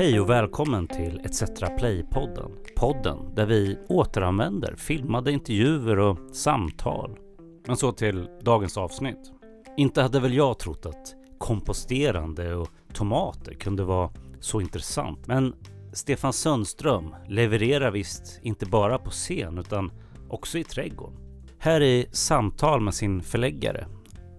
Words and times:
Hej 0.00 0.20
och 0.20 0.30
välkommen 0.30 0.86
till 0.86 1.20
ETC 1.24 1.42
Play-podden. 1.78 2.50
Podden 2.76 3.34
där 3.34 3.46
vi 3.46 3.78
återanvänder 3.88 4.74
filmade 4.76 5.32
intervjuer 5.32 5.98
och 5.98 6.18
samtal. 6.32 7.18
Men 7.66 7.76
så 7.76 7.92
till 7.92 8.28
dagens 8.42 8.76
avsnitt. 8.76 9.32
Inte 9.76 10.02
hade 10.02 10.20
väl 10.20 10.34
jag 10.34 10.58
trott 10.58 10.86
att 10.86 11.14
komposterande 11.38 12.54
och 12.54 12.68
tomater 12.92 13.54
kunde 13.54 13.84
vara 13.84 14.10
så 14.40 14.60
intressant. 14.60 15.26
Men 15.26 15.54
Stefan 15.92 16.32
Sundström 16.32 17.14
levererar 17.28 17.90
visst 17.90 18.40
inte 18.42 18.66
bara 18.66 18.98
på 18.98 19.10
scen 19.10 19.58
utan 19.58 19.92
också 20.28 20.58
i 20.58 20.64
trädgården. 20.64 21.16
Här 21.58 21.80
är 21.80 22.06
samtal 22.12 22.80
med 22.80 22.94
sin 22.94 23.22
förläggare 23.22 23.86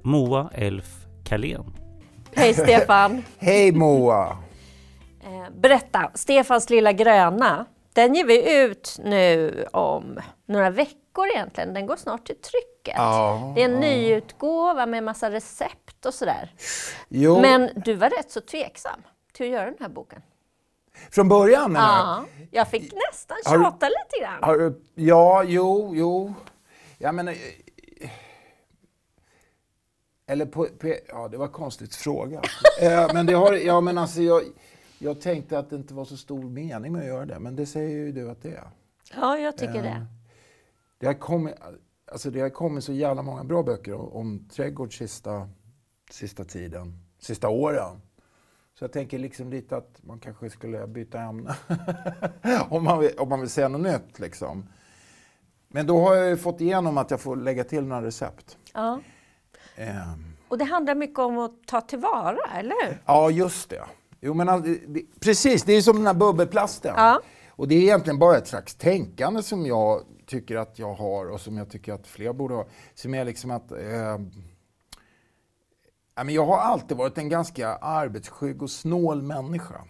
Moa 0.03 0.49
Elf 0.53 1.05
Kalén. 1.23 1.73
Hej 2.33 2.53
Stefan! 2.53 3.23
Hej 3.37 3.71
Moa! 3.71 4.37
Berätta, 5.55 6.11
Stefans 6.13 6.69
lilla 6.69 6.91
gröna, 6.91 7.65
den 7.93 8.15
ger 8.15 8.25
vi 8.25 8.61
ut 8.61 8.97
nu 9.03 9.65
om 9.71 10.19
några 10.45 10.69
veckor 10.69 11.27
egentligen. 11.27 11.73
Den 11.73 11.85
går 11.85 11.95
snart 11.95 12.25
till 12.25 12.35
trycket. 12.35 12.95
Ja, 12.97 13.53
det 13.55 13.61
är 13.61 13.65
en 13.65 13.79
nyutgåva 13.79 14.85
med 14.85 15.03
massa 15.03 15.31
recept 15.31 16.05
och 16.05 16.13
sådär. 16.13 16.53
Jo. 17.09 17.41
Men 17.41 17.69
du 17.75 17.93
var 17.93 18.09
rätt 18.09 18.31
så 18.31 18.41
tveksam 18.41 19.01
till 19.33 19.45
att 19.45 19.51
göra 19.51 19.65
den 19.65 19.77
här 19.79 19.89
boken. 19.89 20.21
Från 21.11 21.29
början? 21.29 21.73
Ja, 21.75 22.25
jag 22.51 22.67
fick 22.67 22.93
nästan 23.11 23.37
tjata 23.45 23.85
du, 23.85 23.91
lite 23.91 24.21
grann. 24.21 24.43
Har, 24.43 24.73
ja, 24.95 25.43
jo, 25.43 25.91
jo. 25.95 26.33
Ja, 26.97 27.11
men, 27.11 27.27
eh, 27.27 27.35
eller 30.27 30.45
på, 30.45 30.67
på, 30.79 30.95
ja, 31.07 31.27
det 31.27 31.37
var 31.37 31.47
konstigt 31.47 31.95
fråga. 31.95 32.41
eh, 32.81 33.13
men 33.13 33.25
det 33.25 33.33
har, 33.33 33.53
ja, 33.53 33.81
men 33.81 33.97
alltså 33.97 34.21
jag, 34.21 34.43
jag 35.03 35.21
tänkte 35.21 35.59
att 35.59 35.69
det 35.69 35.75
inte 35.75 35.93
var 35.93 36.05
så 36.05 36.17
stor 36.17 36.43
mening 36.43 36.91
med 36.91 37.01
att 37.01 37.07
göra 37.07 37.25
det, 37.25 37.39
men 37.39 37.55
det 37.55 37.65
säger 37.65 37.89
ju 37.89 38.11
du 38.11 38.29
att 38.29 38.41
det 38.41 38.51
är. 38.51 38.69
Ja, 39.15 39.37
jag 39.37 39.57
tycker 39.57 39.75
eh, 39.75 39.83
det. 39.83 40.05
Det 40.97 41.05
har, 41.05 41.13
kommit, 41.13 41.55
alltså 42.11 42.31
det 42.31 42.41
har 42.41 42.49
kommit 42.49 42.83
så 42.83 42.93
jävla 42.93 43.21
många 43.21 43.43
bra 43.43 43.63
böcker 43.63 43.93
om, 43.93 44.13
om 44.13 44.49
trädgård 44.49 44.97
sista, 44.97 45.49
sista 46.11 46.43
tiden, 46.43 46.99
sista 47.19 47.49
åren. 47.49 48.01
Så 48.73 48.83
jag 48.83 48.91
tänker 48.91 49.19
liksom 49.19 49.49
lite 49.49 49.77
att 49.77 49.99
man 50.03 50.19
kanske 50.19 50.49
skulle 50.49 50.87
byta 50.87 51.21
ämne. 51.21 51.55
om, 52.69 52.83
man 52.83 52.99
vill, 52.99 53.11
om 53.17 53.29
man 53.29 53.39
vill 53.39 53.49
säga 53.49 53.67
något 53.67 53.81
nytt 53.81 54.19
liksom. 54.19 54.69
Men 55.67 55.87
då 55.87 55.99
har 55.99 56.15
jag 56.15 56.29
ju 56.29 56.37
fått 56.37 56.61
igenom 56.61 56.97
att 56.97 57.11
jag 57.11 57.21
får 57.21 57.35
lägga 57.35 57.63
till 57.63 57.85
några 57.85 58.05
recept. 58.05 58.57
Ja. 58.73 58.99
Um. 59.77 60.37
Och 60.47 60.57
det 60.57 60.65
handlar 60.65 60.95
mycket 60.95 61.19
om 61.19 61.37
att 61.37 61.67
ta 61.67 61.81
tillvara, 61.81 62.37
eller 62.57 62.87
hur? 62.87 62.97
Ja, 63.05 63.29
just 63.29 63.69
det. 63.69 63.85
Jo, 64.21 64.33
men 64.33 64.49
all, 64.49 64.61
det, 64.87 65.01
precis, 65.19 65.63
det 65.63 65.73
är 65.73 65.81
som 65.81 65.95
den 65.95 66.07
här 66.07 66.13
bubbelplasten. 66.13 66.93
Ja. 66.97 67.21
Och 67.49 67.67
det 67.67 67.75
är 67.75 67.81
egentligen 67.81 68.19
bara 68.19 68.37
ett 68.37 68.47
slags 68.47 68.75
tänkande 68.75 69.43
som 69.43 69.65
jag 69.65 70.01
tycker 70.27 70.55
att 70.55 70.79
jag 70.79 70.93
har 70.93 71.29
och 71.29 71.41
som 71.41 71.57
jag 71.57 71.69
tycker 71.69 71.93
att 71.93 72.07
fler 72.07 72.33
borde 72.33 72.53
ha. 72.53 72.67
Som 72.93 73.13
är 73.13 73.25
liksom 73.25 73.51
att 73.51 73.71
eh, 73.71 74.19
jag 76.27 76.45
har 76.45 76.57
alltid 76.57 76.97
varit 76.97 77.17
en 77.17 77.29
ganska 77.29 77.75
arbetsskygg 77.75 78.63
och 78.63 78.71
snål 78.71 79.21
människa. 79.21 79.81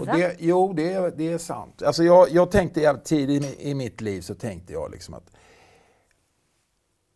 Och 0.00 0.06
det, 0.06 0.36
jo, 0.38 0.72
det 0.72 0.92
är, 0.92 1.10
det 1.16 1.32
är 1.32 1.38
sant. 1.38 1.82
Alltså 1.82 2.04
jag, 2.04 2.30
jag 2.30 2.50
tänkte 2.50 3.00
tidigt 3.04 3.44
i, 3.44 3.70
i 3.70 3.74
mitt 3.74 4.00
liv 4.00 4.20
så 4.20 4.34
tänkte 4.34 4.72
jag 4.72 4.90
liksom 4.90 5.14
att 5.14 5.30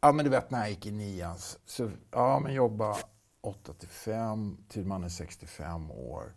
Ja, 0.03 0.13
men 0.13 0.25
du 0.25 0.31
vet 0.31 0.51
när 0.51 0.59
jag 0.59 0.71
gick 0.71 0.87
i 0.87 0.91
nian, 0.91 1.37
så 1.67 1.91
ja, 2.11 2.39
men 2.39 2.55
jobba 2.55 2.97
8 3.41 3.73
till 3.73 3.89
5 3.89 4.57
till 4.69 4.87
man 4.87 5.05
är 5.05 5.09
65 5.09 5.91
år. 5.91 6.35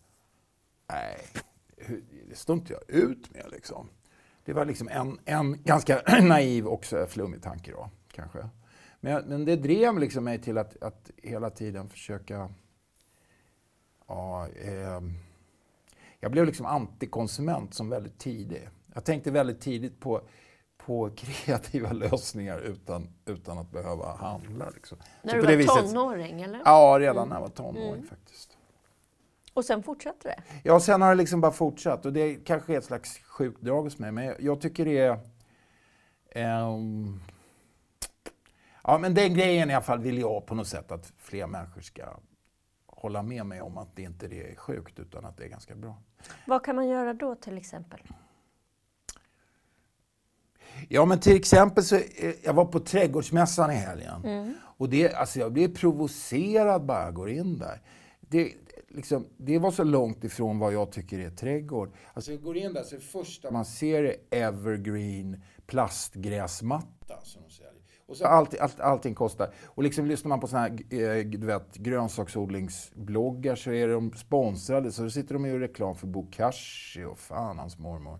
Nej, 0.90 1.18
det 2.30 2.36
står 2.36 2.56
inte 2.56 2.74
jag 2.74 2.90
ut 2.90 3.34
med 3.34 3.46
liksom. 3.52 3.90
Det 4.46 4.54
var 4.54 4.66
liksom 4.66 4.88
en, 4.88 5.20
en 5.26 5.64
ganska 5.64 6.02
naiv 6.22 6.68
och 6.68 6.86
flummig 7.08 7.42
tanke 7.42 7.72
då, 7.72 7.90
kanske. 8.12 8.50
Men, 9.00 9.26
men 9.26 9.46
det 9.46 9.56
drev 9.56 10.00
liksom 10.00 10.24
mig 10.24 10.42
till 10.42 10.58
att, 10.58 10.84
att 10.84 11.12
hela 11.18 11.50
tiden 11.50 11.90
försöka... 11.90 12.50
Ja, 14.08 14.48
eh, 14.48 15.02
jag 16.20 16.32
blev 16.32 16.46
liksom 16.46 16.66
antikonsument 16.66 17.74
som 17.74 17.90
väldigt 17.90 18.18
tidig. 18.18 18.70
Jag 18.94 19.06
tänkte 19.06 19.32
väldigt 19.32 19.62
tidigt 19.62 20.00
på, 20.00 20.22
på 20.86 21.10
kreativa 21.16 21.92
lösningar 21.92 22.60
utan, 22.60 23.08
utan 23.26 23.58
att 23.58 23.72
behöva 23.72 24.16
handla. 24.16 24.70
Liksom. 24.70 24.98
När 25.22 25.34
du 25.34 25.42
var 25.42 25.56
viset, 25.56 25.76
tonåring? 25.76 26.42
Eller? 26.42 26.62
Ja, 26.66 26.98
redan 27.00 27.18
mm. 27.18 27.30
när 27.30 27.36
jag 27.36 27.42
var 27.42 27.50
tonåring 27.50 27.94
mm. 27.94 28.08
faktiskt. 28.08 28.58
Och 29.54 29.66
sen 29.66 29.84
fortsatte 29.84 30.28
det? 30.28 30.44
Ja, 30.64 30.80
sen 30.80 31.02
har 31.02 31.10
det 31.10 31.16
liksom 31.16 31.42
bara 31.42 31.52
fortsatt. 31.52 32.06
Och 32.06 32.14
det 32.14 32.36
kanske 32.36 32.74
är 32.74 32.78
ett 32.78 32.86
slags 32.86 33.20
sjukt 33.20 33.62
drag 33.62 33.84
hos 33.84 34.00
mig, 34.00 34.12
men 34.12 34.26
jag, 34.26 34.42
jag 34.42 34.62
tycker 34.62 34.86
det 34.86 35.20
är... 36.36 36.66
Um, 36.66 37.22
Ja, 38.84 38.98
men 38.98 39.14
den 39.14 39.34
grejen 39.34 39.70
i 39.70 39.74
alla 39.74 39.84
fall 39.84 40.00
vill 40.00 40.18
jag 40.18 40.46
på 40.46 40.56
något 40.56 40.68
sätt 40.68 40.92
att 40.92 41.14
fler 41.18 41.48
människor 41.48 41.82
ska 41.82 42.04
hålla 42.86 43.24
med 43.24 43.46
mig 43.46 43.62
om 43.62 43.78
att 43.78 43.96
det 43.96 44.02
inte 44.02 44.26
är 44.26 44.56
sjukt 44.56 45.00
utan 45.00 45.26
att 45.26 45.38
det 45.38 45.44
är 45.44 45.48
ganska 45.48 45.76
bra. 45.76 45.98
Vad 46.48 46.66
kan 46.66 46.76
man 46.76 46.88
göra 46.88 47.14
då 47.14 47.36
till 47.36 47.58
exempel? 47.58 48.00
Ja 50.90 51.06
men 51.06 51.20
till 51.20 51.36
exempel 51.36 51.84
så, 51.84 51.96
eh, 51.96 52.34
jag 52.44 52.54
var 52.54 52.66
på 52.66 52.80
trädgårdsmässan 52.80 53.72
i 53.72 53.76
helgen. 53.76 54.24
Mm. 54.24 54.54
Och 54.78 54.90
det, 54.90 55.14
alltså 55.14 55.40
jag 55.40 55.54
blev 55.54 55.76
provocerad 55.76 56.86
bara 56.86 57.04
jag 57.04 57.14
går 57.14 57.30
in 57.30 57.60
där. 57.60 57.82
Det, 58.20 58.54
liksom, 58.90 59.28
det 59.38 59.60
var 59.60 59.72
så 59.72 59.84
långt 59.84 60.24
ifrån 60.24 60.60
vad 60.60 60.74
jag 60.74 60.92
tycker 60.92 61.20
är 61.20 61.30
trädgård. 61.30 61.92
Alltså 62.14 62.32
jag 62.32 62.42
går 62.42 62.58
in 62.58 62.74
där 62.74 62.84
så 62.84 62.96
det 62.96 63.02
första 63.02 63.52
man 63.52 63.66
ser 63.66 64.04
är 64.04 64.16
evergreen 64.30 65.42
plastgräsmatta 65.68 67.22
som 67.24 67.42
de 67.42 67.50
säljer. 67.50 67.74
Och 68.06 68.18
så 68.18 68.26
allt, 68.26 68.60
allt, 68.60 68.80
allting 68.80 69.16
kostar. 69.16 69.54
Och 69.66 69.84
liksom 69.84 70.06
lyssnar 70.06 70.30
man 70.30 70.40
på 70.40 70.48
såna 70.48 70.62
här 70.62 70.70
eh, 70.70 71.26
du 71.26 71.48
vet, 71.48 71.76
grönsaksodlingsbloggar 71.76 73.56
så 73.56 73.72
är 73.72 73.88
de 73.88 74.14
sponsrade. 74.14 74.92
Så 74.92 75.10
sitter 75.10 75.34
de 75.34 75.44
och 75.44 75.50
gör 75.50 75.60
reklam 75.60 75.96
för 75.96 76.08
Bokashi 76.08 77.04
och 77.04 77.20
fan 77.20 77.60
hans 77.60 77.78
mormor. 77.78 78.20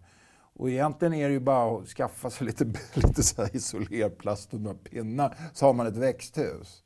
Och 0.56 0.70
egentligen 0.70 1.14
är 1.14 1.28
det 1.28 1.34
ju 1.34 1.40
bara 1.40 1.78
att 1.78 1.88
skaffa 1.88 2.30
sig 2.30 2.48
lite, 2.48 2.66
lite 2.94 3.24
så 3.24 3.42
här 3.42 3.56
isolerplast 3.56 4.54
och 4.54 4.62
några 4.62 4.78
pinnar 4.78 5.38
så 5.54 5.66
har 5.66 5.74
man 5.74 5.88
ett 5.88 5.98
växthus. 5.98 6.84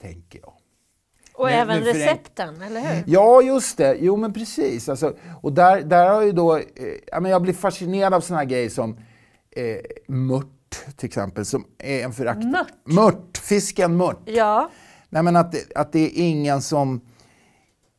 Tänker 0.00 0.38
jag. 0.38 0.52
Och 1.34 1.44
men, 1.44 1.54
även 1.54 1.84
men 1.84 1.94
recepten, 1.94 2.62
eller 2.62 2.80
hur? 2.80 3.04
Ja, 3.06 3.42
just 3.42 3.76
det. 3.76 3.96
Jo, 4.00 4.16
men 4.16 4.32
precis. 4.32 4.88
Alltså, 4.88 5.16
och 5.42 5.52
där, 5.52 5.80
där 5.82 6.10
har 6.10 6.22
ju 6.22 6.32
då... 6.32 6.56
Eh, 6.56 7.28
jag 7.28 7.42
blir 7.42 7.52
fascinerad 7.52 8.14
av 8.14 8.20
såna 8.20 8.38
här 8.38 8.46
grejer 8.46 8.68
som 8.68 8.96
eh, 9.50 9.76
mört 10.08 10.46
till 10.96 11.06
exempel, 11.06 11.44
som 11.44 11.66
är 11.78 12.04
en 12.04 12.12
förakt... 12.12 12.44
Mört? 12.44 12.72
Mört, 12.84 13.38
fisken 13.38 13.96
mört. 13.96 14.20
Ja. 14.24 14.70
Nej, 15.08 15.22
men 15.22 15.36
att, 15.36 15.72
att 15.74 15.92
det 15.92 15.98
är 15.98 16.10
ingen 16.14 16.62
som, 16.62 17.00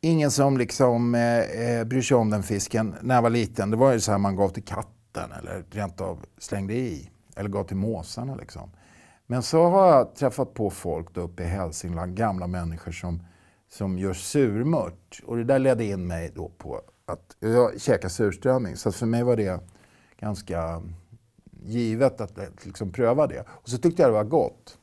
ingen 0.04 0.32
som 0.32 0.58
liksom 0.58 1.16
eh, 1.16 1.40
eh 1.40 1.84
bryr 1.84 2.02
sig 2.02 2.18
om 2.18 2.30
den 2.30 2.44
fisken. 2.44 2.96
När 3.02 3.16
jag 3.16 3.22
var 3.22 3.30
liten, 3.30 3.72
det 3.72 3.78
var 3.78 3.92
ju 3.92 4.00
så 4.00 4.12
här 4.12 4.18
man 4.18 4.36
gav 4.36 4.50
till 4.50 4.64
katten 4.64 5.32
eller 5.40 5.66
rent 5.72 6.02
av 6.02 6.26
slängde 6.38 6.74
i. 6.74 7.10
Eller 7.36 7.50
gav 7.50 7.64
till 7.64 7.78
måsarna 7.78 8.36
liksom. 8.36 8.72
Men 9.28 9.44
så 9.44 9.70
har 9.70 9.88
jag 9.88 10.16
träffat 10.16 10.54
på 10.54 10.70
folk 10.70 11.14
då 11.14 11.22
uppe 11.22 11.44
i 11.44 11.46
Hälsingland, 11.46 12.16
gamla 12.16 12.48
människor 12.48 12.92
som, 12.92 13.24
som 13.70 13.98
gör 13.98 14.14
surmört. 14.14 15.22
Och 15.26 15.38
det 15.38 15.44
där 15.44 15.60
ledde 15.60 15.86
in 15.86 16.08
mig 16.08 16.32
då 16.36 16.50
på 16.58 16.82
att 17.06 17.36
jag 17.40 17.82
käkar 17.82 18.10
surströmming. 18.10 18.76
Så 18.76 18.92
för 18.92 19.06
mig 19.06 19.24
var 19.24 19.36
det 19.36 19.60
ganska 20.20 20.82
givet 21.66 22.22
att 22.22 22.38
eh, 22.38 22.44
liksom 22.64 22.92
pröva 22.92 23.28
det. 23.28 23.46
Och 23.48 23.70
så 23.70 23.78
tyckte 23.78 24.02
jag 24.02 24.10
det 24.10 24.16
var 24.16 24.24
gott. 24.24 24.78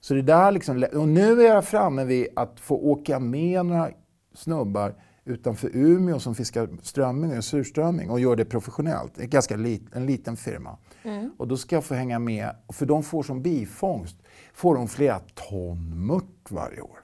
Så 0.00 0.14
det 0.14 0.22
där 0.22 0.52
liksom, 0.52 0.84
och 0.94 1.08
nu 1.08 1.40
är 1.40 1.54
jag 1.54 1.64
framme 1.64 2.04
vid 2.04 2.28
att 2.36 2.60
få 2.60 2.76
åka 2.76 3.18
med 3.18 3.66
några 3.66 3.90
snubbar 4.36 4.94
utanför 5.24 5.70
Umeå 5.74 6.18
som 6.18 6.34
fiskar 6.34 6.68
strömming 6.82 7.38
och 7.38 7.44
surströmming 7.44 8.10
och 8.10 8.20
gör 8.20 8.36
det 8.36 8.44
professionellt. 8.44 9.12
Det 9.14 9.22
är 9.22 9.26
ganska 9.26 9.56
lit, 9.56 9.82
en 9.92 10.06
liten 10.06 10.36
firma. 10.36 10.78
Mm. 11.02 11.30
Och 11.36 11.48
då 11.48 11.56
ska 11.56 11.76
jag 11.76 11.84
få 11.84 11.94
hänga 11.94 12.18
med, 12.18 12.50
för 12.68 12.86
de 12.86 13.02
får 13.02 13.22
som 13.22 13.42
bifångst 13.42 14.16
får 14.54 14.74
de 14.74 14.88
flera 14.88 15.18
ton 15.18 16.06
mört 16.06 16.50
varje 16.50 16.80
år. 16.80 17.00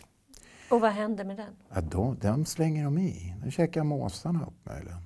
Och 0.71 0.81
vad 0.81 0.91
händer 0.91 1.25
med 1.25 1.37
den? 1.37 1.55
Ja, 1.75 1.81
de, 1.81 2.19
den 2.21 2.47
slänger 2.47 2.85
de 2.85 2.99
i. 2.99 3.35
Den 3.43 3.51
käkar 3.51 3.85
måsarna 3.85 4.41
upp 4.47 4.67
möjligen 4.67 5.03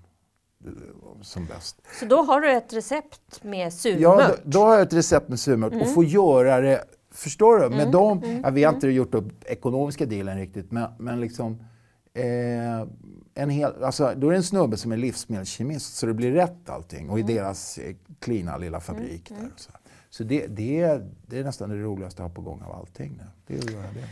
som 1.23 1.47
bäst. 1.47 1.83
Så 2.01 2.07
då 2.07 2.23
har 2.23 2.41
du 2.41 2.53
ett 2.53 2.73
recept 2.73 3.45
med 3.45 3.73
surmört? 3.73 4.01
Ja, 4.01 4.29
då, 4.29 4.51
då 4.51 4.61
har 4.61 4.73
jag 4.73 4.83
ett 4.83 4.93
recept 4.93 5.29
med 5.29 5.41
surmört 5.41 5.73
mm. 5.73 5.83
och 5.83 5.95
får 5.95 6.05
göra 6.05 6.61
det, 6.61 6.85
förstår 7.11 7.59
du? 7.59 7.69
Med 7.69 7.81
mm. 7.81 7.91
dem, 7.91 8.23
mm. 8.23 8.41
Ja, 8.45 8.51
vi 8.51 8.65
har 8.65 8.75
inte 8.75 8.89
gjort 8.89 9.15
upp 9.15 9.45
ekonomiska 9.45 10.07
dealen 10.07 10.39
riktigt, 10.39 10.73
men, 10.73 10.91
men 10.99 11.21
liksom 11.21 11.59
eh, 12.17 12.87
en 13.35 13.51
hel, 13.51 13.85
alltså, 13.85 14.13
då 14.17 14.27
är 14.27 14.31
det 14.31 14.37
en 14.37 14.43
snubbe 14.43 14.77
som 14.77 14.93
är 14.93 14.97
livsmedelskemist 14.97 15.97
så 15.97 16.07
det 16.07 16.15
blir 16.15 16.33
rätt 16.33 16.71
allting 16.71 17.11
och 17.11 17.19
i 17.19 17.23
mm. 17.23 17.35
deras 17.35 17.79
eh, 17.79 17.95
klina 18.21 18.57
lilla 18.57 18.81
fabrik 18.81 19.29
där. 19.29 19.51
Så, 19.57 19.71
så 20.11 20.25
det, 20.25 20.47
det, 20.47 20.81
är, 20.81 21.07
det 21.27 21.39
är 21.39 21.45
nästan 21.45 21.71
det 21.71 21.77
roligaste 21.77 22.23
jag 22.23 22.29
har 22.29 22.35
på 22.35 22.41
gång 22.43 22.63
av 22.63 22.73
allting 22.73 23.13
nu. 23.19 23.25
Det 23.47 23.55
är 23.55 23.59
att 23.59 23.71
göra 23.71 23.83
det. 23.83 24.09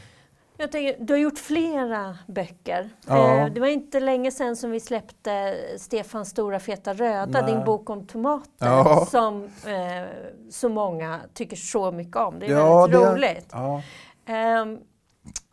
Jag 0.56 0.72
tänker, 0.72 1.04
du 1.04 1.12
har 1.12 1.18
gjort 1.18 1.38
flera 1.38 2.18
böcker. 2.26 2.90
Ja. 3.06 3.38
Eh, 3.46 3.52
Det 3.52 3.60
var 3.60 3.66
inte 3.66 4.00
länge 4.00 4.30
sedan 4.30 4.56
som 4.56 4.70
vi 4.70 4.80
släppte 4.80 5.56
Stefans 5.78 6.28
stora 6.28 6.60
feta 6.60 6.92
röda, 6.94 7.40
Nej. 7.42 7.54
din 7.54 7.64
bok 7.64 7.90
om 7.90 8.06
tomater, 8.06 8.50
Ja. 8.66 9.06
som 9.10 9.44
eh, 9.44 10.08
så 10.50 10.68
många 10.68 11.20
tycker 11.34 11.56
så 11.56 11.92
mycket 11.92 12.16
om. 12.16 12.38
Det 12.38 12.46
är 12.46 12.50
Ja, 12.50 12.80
väldigt 12.86 13.00
det- 13.00 13.12
roligt. 13.12 13.48
Ja. 13.52 13.82
Ehm, 14.26 14.78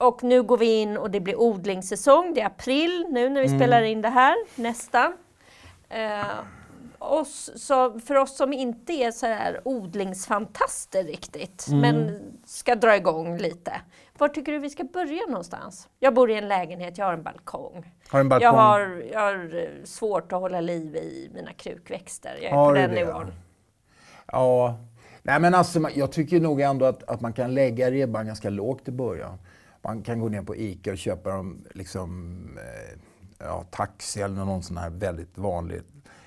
och 0.01 0.23
nu 0.23 0.43
går 0.43 0.57
vi 0.57 0.81
in 0.81 0.97
och 0.97 1.11
det 1.11 1.19
blir 1.19 1.39
odlingssäsong. 1.41 2.33
Det 2.33 2.41
är 2.41 2.45
april 2.45 3.05
nu 3.09 3.29
när 3.29 3.41
vi 3.41 3.47
Mm. 3.47 3.59
spelar 3.59 3.81
in 3.83 4.01
det 4.01 4.09
här, 4.09 4.35
nästan. 4.55 5.13
Oss, 6.99 7.49
så 7.55 7.99
för 7.99 8.15
oss 8.15 8.37
som 8.37 8.53
inte 8.53 8.93
är 8.93 9.11
så 9.11 9.25
här 9.25 9.61
odlingsfantaster 9.63 11.03
riktigt, 11.03 11.67
Mm. 11.67 11.79
men 11.81 12.21
ska 12.45 12.75
dra 12.75 12.95
igång 12.95 13.37
lite. 13.37 13.81
Var 14.17 14.27
tycker 14.27 14.51
du 14.51 14.59
vi 14.59 14.69
ska 14.69 14.83
börja 14.83 15.21
någonstans? 15.27 15.87
Jag 15.99 16.13
bor 16.13 16.31
i 16.31 16.35
en 16.37 16.47
lägenhet, 16.47 16.97
jag 16.97 17.05
har 17.05 17.13
en 17.13 17.23
balkong. 17.23 17.91
Har 18.09 18.19
en 18.19 18.29
balkong. 18.29 18.45
Jag 18.45 18.51
har, 18.53 19.03
jag 19.11 19.19
har 19.19 19.55
eh, 19.63 19.83
svårt 19.83 20.31
att 20.33 20.39
hålla 20.39 20.61
liv 20.61 20.95
i 20.95 21.29
mina 21.33 21.53
krukväxter. 21.53 22.37
Jag 22.41 22.51
är 22.51 22.55
Har 22.55 22.69
på 22.69 22.73
den 22.75 22.89
det? 22.89 22.95
nivån. 22.95 23.31
Ja. 24.31 24.79
Nej, 25.23 25.39
men 25.39 25.55
alltså, 25.55 25.89
jag 25.95 26.11
tycker 26.11 26.39
nog 26.39 26.61
ändå 26.61 26.85
att, 26.85 27.09
att 27.09 27.21
man 27.21 27.33
kan 27.33 27.53
lägga 27.53 27.91
ribban 27.91 28.25
ganska 28.25 28.49
lågt 28.49 28.87
i 28.87 28.91
början. 28.91 29.37
Man 29.83 30.01
kan 30.01 30.19
gå 30.19 30.29
ner 30.29 30.41
på 30.41 30.55
ICA 30.55 30.91
och 30.91 30.97
köpa 30.97 31.29
dem 31.29 31.65
liksom, 31.73 32.37
eh, 32.57 32.99
ja, 33.39 33.63
taxi 33.71 34.21
eller 34.21 34.35
någon 34.45 34.63
sån 34.63 34.77
här 34.77 34.89
väldigt 34.89 35.37
vanlig. 35.37 35.81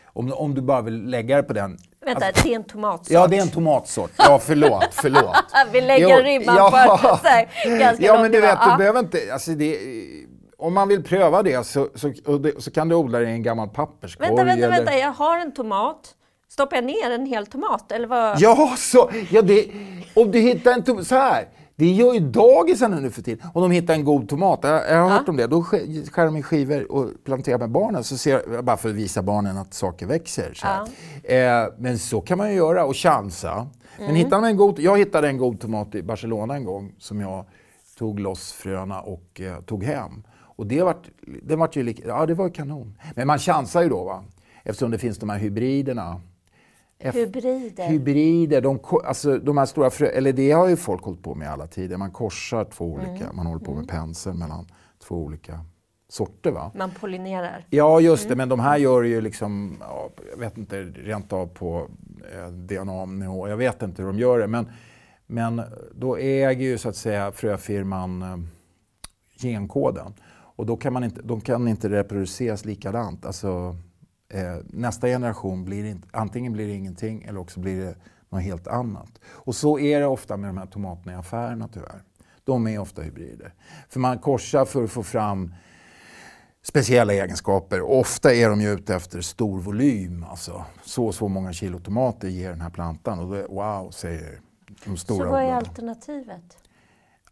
Om, 0.07 0.33
om 0.33 0.55
du 0.55 0.61
bara 0.61 0.83
vill 0.83 1.11
lägga 1.11 1.37
det 1.37 1.43
på 1.43 1.53
den. 1.53 1.79
Vänta, 2.05 2.27
Alltså, 2.27 2.43
det 2.45 2.53
är 2.53 2.57
en 2.57 2.65
tomatsort. 2.65 3.11
ja, 3.11 3.27
det 3.27 3.37
är 3.39 3.43
en 3.43 3.49
tomatsort. 3.51 4.11
Ja, 4.19 4.39
förlåt, 4.43 4.89
förlåt. 4.93 5.37
Vi 5.73 5.81
lägger 5.81 6.23
ribban 6.23 6.57
på 6.57 6.99
så 7.23 7.29
här, 7.29 7.79
ganska 7.79 8.05
Ja, 8.05 8.23
men 8.23 8.33
du 8.33 8.41
vet, 8.41 8.59
Ja. 8.61 8.71
du 8.73 8.79
behöver 8.79 9.01
inte... 9.01 9.19
Alltså 9.33 9.51
det, 9.51 9.79
om 10.59 10.75
man 10.75 10.89
vill 10.89 11.03
pröva 11.03 11.43
det 11.43 11.67
så, 11.67 11.89
så, 11.95 12.09
det, 12.39 12.63
så 12.63 12.71
kan 12.71 12.89
du 12.89 12.95
odla 12.95 13.19
det 13.19 13.25
i 13.25 13.33
en 13.33 13.43
gammal 13.43 13.69
papperskorg. 13.69 14.29
Vänta, 14.29 14.45
vänta, 14.45 14.67
eller... 14.67 14.77
vänta, 14.77 14.97
jag 14.99 15.13
har 15.13 15.39
en 15.39 15.55
tomat. 15.55 16.15
Stoppar 16.49 16.77
jag 16.77 16.85
ner 16.85 17.11
en 17.11 17.27
hel 17.27 17.47
tomat? 17.47 17.93
Eller 17.93 18.07
vad? 18.07 18.41
Ja, 18.41 18.75
så, 18.79 19.11
ja 19.31 19.43
det, 19.43 19.67
om 20.15 20.31
du 20.31 20.39
hittar 20.39 20.73
en 20.73 20.85
tomat, 20.85 21.07
så 21.07 21.15
här. 21.15 21.49
Det 21.77 21.87
gör 21.93 22.15
ju 22.15 22.21
dagisarna 22.21 23.01
nu 23.01 23.11
för 23.11 23.23
tiden. 23.23 23.47
Om 23.55 23.63
de 23.63 23.71
hittar 23.71 23.95
en 23.95 24.05
god 24.05 24.29
tomat, 24.29 24.59
jag, 24.63 24.91
jag 24.91 25.03
har 25.03 25.11
hört 25.11 25.29
om 25.29 25.37
det, 25.37 25.47
då 25.47 25.61
sk- 25.61 26.11
skär 26.11 26.25
de 26.27 26.37
i 26.37 26.43
skivor 26.43 26.93
och 26.93 27.11
planterar 27.25 27.59
med 27.59 27.71
barnen. 27.71 28.05
Så 28.05 28.17
ser, 28.19 28.63
bara 28.63 28.77
för 28.77 28.89
att 28.89 28.95
visa 28.95 29.23
barnen 29.23 29.59
att 29.59 29.75
saker 29.75 30.07
växer. 30.07 30.53
Så 30.55 30.67
eh, 31.35 31.69
men 31.79 31.99
så 31.99 32.21
kan 32.21 32.39
man 32.39 32.51
ju 32.51 32.57
göra 32.57 32.85
och 32.85 32.97
chansa. 32.97 33.67
Men 33.99 34.15
hittar 34.15 34.41
man 34.41 34.51
en 34.51 34.57
god, 34.57 34.79
jag 34.79 34.99
hittade 34.99 35.29
en 35.29 35.39
god 35.39 35.61
tomat 35.61 35.95
i 35.95 36.03
Barcelona 36.03 36.55
en 36.55 36.65
gång 36.65 36.93
som 36.99 37.21
jag 37.21 37.45
tog 37.99 38.21
loss 38.21 38.53
fröna 38.53 39.01
och 39.01 39.41
eh, 39.41 39.61
tog 39.61 39.85
hem. 39.85 40.23
Och 40.57 40.67
det 40.67 40.83
vart, 40.83 41.09
det 41.43 41.57
vart 41.57 41.77
ju 41.77 41.83
lika, 41.83 42.03
ja 42.09 42.27
det 42.27 42.35
var 42.35 42.49
kanon. 42.49 42.99
Men 43.15 43.27
man 43.27 43.39
chansar 43.39 43.83
ju 43.83 43.89
då 43.89 44.05
va. 44.05 44.25
Eftersom 44.65 44.91
det 44.91 44.99
finns 44.99 45.19
de 45.19 45.29
här 45.31 45.39
hybriderna. 45.39 46.21
F- 46.99 47.15
Hybrider. 47.15 47.87
Hybrider, 47.89 48.61
de, 48.61 48.79
alltså, 49.05 49.39
de 49.39 49.59
här 49.59 49.67
stora 49.67 49.91
frö, 49.91 50.07
eller 50.07 50.33
det 50.33 50.51
har 50.51 50.69
ju 50.69 50.77
folk 50.77 51.03
hållit 51.03 51.23
på 51.23 51.35
med 51.35 51.47
i 51.47 51.49
alla 51.49 51.67
tider. 51.67 51.97
Man 51.97 52.11
korsar 52.11 52.65
två 52.65 52.85
olika, 52.85 53.33
man 53.33 53.47
håller 53.47 53.65
på 53.65 53.75
med 53.75 53.89
pensel 53.89 54.35
mellan 54.35 54.67
två 55.09 55.15
olika 55.15 55.61
sorter. 56.09 56.51
Va? 56.51 56.73
Man 56.75 56.91
pollinerar. 57.01 57.67
Ja, 57.71 58.01
just 58.01 58.29
det, 58.29 58.37
men 58.37 58.49
de 58.49 58.61
här 58.61 58.77
gör 58.79 59.03
ju 59.03 59.21
liksom, 59.21 59.77
ja, 59.81 60.11
jag 60.31 60.39
vet 60.39 60.59
inte, 60.59 60.83
rent 60.83 61.33
av 61.33 61.47
på 61.47 61.89
eh, 62.35 62.47
DNA-nivå, 62.53 63.49
jag 63.49 63.57
vet 63.57 63.83
inte 63.83 64.03
hur 64.03 64.07
de 64.07 64.19
gör 64.19 64.39
det. 64.39 64.47
Men, 64.47 64.67
men 65.27 65.63
då 65.95 66.17
äger 66.17 66.65
ju 66.65 66.79
så 66.79 66.89
att 66.89 66.97
säga 66.97 67.33
fröfirman 67.33 68.23
eh, 68.23 68.37
genkoden. 69.43 70.15
Och 70.57 70.67
då 70.67 70.77
kan 70.77 70.93
man 70.93 71.05
inte, 71.05 71.23
de 71.23 71.41
kan 71.41 71.69
inte 71.69 71.89
reproduceras 71.89 72.65
likadant. 72.65 73.27
Alltså, 73.27 73.77
eh, 74.35 74.57
nästa 74.65 75.07
generation 75.07 75.65
blir 75.65 75.85
inte, 75.85 76.09
antingen 76.13 76.53
blir 76.53 76.67
det 76.67 76.75
ingenting 76.75 77.23
eller 77.23 77.41
också 77.41 77.61
blir 77.61 77.81
det 77.81 77.95
något 78.29 78.43
helt 78.43 78.67
annat. 78.67 79.21
Och 79.27 79.55
så 79.55 79.79
är 79.79 80.01
det 80.01 80.07
ofta 80.07 80.37
med 80.37 80.49
de 80.49 80.59
här 80.59 80.67
tomaterna 80.67 81.13
i 81.13 81.17
affärerna 81.17 81.69
tyvärr. 81.69 82.03
De 82.45 82.67
är 82.67 82.79
ofta 82.79 83.03
hybrider. 83.03 83.55
För 83.89 84.01
man 84.01 84.19
korsar 84.19 84.65
för 84.65 84.85
att 84.85 84.91
få 84.91 85.03
fram 85.03 85.55
speciella 86.63 87.13
egenskaper. 87.13 87.81
Ofta 87.81 88.35
är 88.35 88.51
de 88.51 88.61
ju 88.61 88.73
ute 88.73 88.95
efter 88.95 89.21
stor 89.21 89.61
volym. 89.61 90.25
Alltså, 90.31 90.65
så 90.85 91.07
och 91.07 91.15
så 91.15 91.29
många 91.29 91.53
kilo 91.53 91.79
tomater 91.79 92.29
ger 92.29 92.51
den 92.51 92.61
här 92.61 92.71
plantan. 92.71 93.19
Och 93.19 93.37
då, 93.37 93.55
wow, 93.55 93.91
säger 93.91 94.41
de 94.85 94.97
stora 94.97 95.25
Så 95.25 95.31
vad 95.31 95.43
är 95.43 95.53
alternativet? 95.53 96.59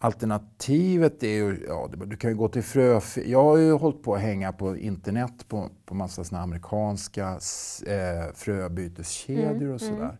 Alternativet 0.02 1.22
är 1.22 1.28
ju, 1.28 1.64
ja, 1.68 1.88
du 2.06 2.16
kan 2.16 2.30
ju 2.30 2.36
gå 2.36 2.48
till 2.48 2.62
frö... 2.62 3.00
Jag 3.24 3.42
har 3.42 3.56
ju 3.56 3.72
hållit 3.72 4.02
på 4.02 4.14
att 4.14 4.20
hänga 4.20 4.52
på 4.52 4.76
internet 4.76 5.48
på, 5.48 5.68
på 5.86 5.94
massa 5.94 6.24
såna 6.24 6.42
amerikanska 6.42 7.28
eh, 7.86 8.34
fröbyteskedjor 8.34 9.74
och 9.74 9.80
sådär. 9.80 10.18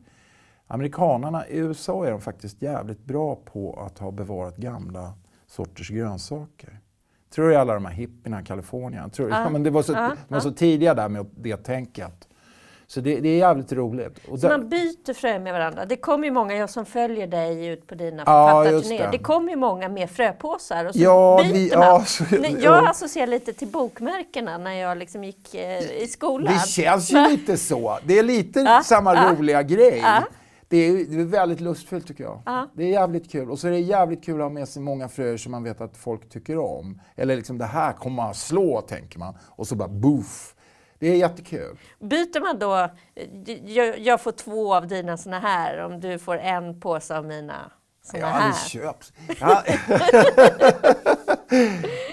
Amerikanarna, 0.67 1.49
i 1.49 1.59
USA 1.59 2.07
är 2.07 2.11
de 2.11 2.21
faktiskt 2.21 2.63
jävligt 2.63 3.05
bra 3.05 3.37
på 3.37 3.83
att 3.87 3.99
ha 3.99 4.11
bevarat 4.11 4.57
gamla 4.57 5.13
sorters 5.47 5.91
grönsaker. 5.91 6.81
Tror 7.35 7.49
du 7.49 7.57
alla 7.57 7.75
de 7.75 7.85
här 7.85 7.93
hippierna 7.93 8.41
i 8.41 8.45
Kalifornien? 8.45 9.11
Tror, 9.11 9.31
Ja. 9.31 9.43
ja. 9.43 9.51
men 9.51 9.63
det 9.63 9.71
var 9.71 9.83
så, 9.83 9.93
Ja, 9.93 10.17
de 10.29 10.35
var 10.35 10.41
så 10.41 10.53
tidiga 10.53 10.95
där 10.95 11.09
med 11.09 11.27
det 11.37 11.57
tänket. 11.57 12.29
Så 12.95 13.01
det, 13.01 13.21
det 13.21 13.29
är 13.29 13.37
jävligt 13.39 13.73
roligt. 13.73 14.19
Och 14.29 14.41
Så 14.41 14.49
där- 14.49 14.59
man 14.59 14.69
byter 14.69 15.13
frö 15.15 15.39
med 15.39 15.53
varandra. 15.53 15.85
Det 15.85 15.97
kommer 15.97 16.25
ju 16.25 16.31
många, 16.31 16.55
jag 16.55 16.71
som 16.71 16.87
följer 16.87 17.27
dig 17.27 17.67
ut 17.67 17.87
på 17.87 17.95
dina 17.95 18.23
Ja, 18.27 18.63
författarturnéer. 18.65 19.05
det. 19.05 19.11
Det 19.19 19.19
kommer 19.25 19.51
ju 19.51 19.57
många 19.57 19.89
med 19.89 20.11
fröpåsar 20.11 20.85
och 20.85 20.95
så 20.95 21.01
Ja, 21.01 21.41
byter 21.45 21.53
vi- 21.55 21.71
man. 21.77 21.87
ja, 21.87 22.05
så- 22.05 22.25
Nej, 22.31 22.53
ja. 22.59 22.59
Jag 22.63 22.87
associerar 22.89 23.27
lite 23.27 23.53
till 23.53 23.69
bokmärkena 23.69 24.59
när 24.59 24.73
jag 24.75 24.99
liksom 24.99 25.25
gick 25.25 25.55
eh, 25.55 26.03
i 26.03 26.07
skolan. 26.09 26.53
Det 26.55 26.69
känns 26.69 27.13
ju 27.13 27.29
lite 27.29 27.57
så. 27.57 27.99
Det 28.05 28.19
är 28.19 28.23
lite 28.23 28.61
Ja, 28.61 28.83
samma 28.85 29.15
ja. 29.15 29.35
roliga 29.39 29.63
grej. 29.63 30.01
Ja. 30.03 30.23
Det, 30.69 30.77
är, 30.77 30.93
det 31.05 31.21
är 31.21 31.25
väldigt 31.25 31.61
lustfyllt 31.61 32.07
tycker 32.07 32.25
jag. 32.25 32.43
Ja. 32.47 32.69
Det 32.75 32.85
är 32.85 32.89
jävligt 32.89 33.33
kul. 33.33 33.51
Och 33.51 33.59
så 33.59 33.67
är 33.67 33.71
det 33.71 33.79
jävligt 33.79 34.25
kul 34.25 34.35
att 34.35 34.41
ha 34.45 34.49
med 34.51 34.69
sig 34.69 34.83
många 34.83 35.09
fröer 35.09 35.37
som 35.37 35.53
man 35.53 35.63
vet 35.65 35.81
att 35.81 35.97
folk 35.97 36.29
tycker 36.29 36.59
om. 36.59 37.01
Eller 37.17 37.37
liksom 37.37 37.59
det 37.59 37.65
här 37.65 37.93
kommer 37.93 38.31
att 38.31 38.37
slå, 38.37 38.81
tänker 38.81 39.19
man. 39.19 39.35
Och 39.49 39.67
så 39.67 39.75
bara 39.75 39.89
boof. 39.89 40.55
Det 41.03 41.09
är 41.09 41.17
jättekul. 41.17 41.79
Byter 42.01 42.41
man 42.41 42.59
då, 42.59 42.91
jag, 43.67 43.99
jag 43.99 44.21
får 44.21 44.33
två 44.33 44.75
av 44.75 44.87
dina 44.87 45.17
såna 45.17 45.39
här, 45.39 45.79
om 45.85 46.01
du 46.01 46.19
får 46.19 46.39
en 46.39 46.81
påse 46.81 47.19
av 47.19 47.25
mina 47.25 47.71
såna 48.03 48.21
Ja, 48.21 48.27
här. 48.27 48.49
det 48.49 48.69
köps. 48.69 49.13
Ja. 49.41 49.63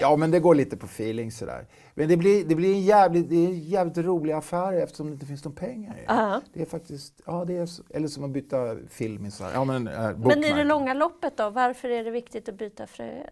ja, 0.00 0.16
men 0.16 0.30
det 0.30 0.40
går 0.40 0.54
lite 0.54 0.76
på 0.76 0.86
feeling 0.86 1.32
sådär. 1.32 1.66
Men 1.94 2.08
det 2.08 2.16
blir, 2.16 2.44
det 2.44 2.54
blir 2.54 2.74
en 2.74 2.80
jävligt, 2.82 3.28
det 3.28 3.34
är 3.36 3.48
en 3.48 3.58
jävligt 3.60 3.98
rolig 3.98 4.32
affär 4.32 4.72
eftersom 4.72 5.06
det 5.06 5.12
inte 5.12 5.26
finns 5.26 5.44
någon 5.44 5.54
pengar 5.54 5.92
i 5.94 6.00
det. 6.00 6.04
Ja. 6.08 6.40
Det 6.52 6.62
är 6.62 6.66
faktiskt, 6.66 7.20
ja 7.26 7.44
det 7.44 7.56
är 7.56 7.66
så, 7.66 7.82
eller 7.90 8.08
som 8.08 8.24
att 8.24 8.30
byta 8.30 8.76
filmisar. 8.90 9.50
Ja, 9.54 9.64
men, 9.64 9.88
äh, 9.88 10.16
Men 10.18 10.44
i 10.44 10.52
det 10.52 10.64
långa 10.64 10.94
loppet 10.94 11.36
då, 11.36 11.50
varför 11.50 11.88
är 11.88 12.04
det 12.04 12.10
viktigt 12.10 12.48
att 12.48 12.54
byta 12.58 12.86
fröer? 12.86 13.30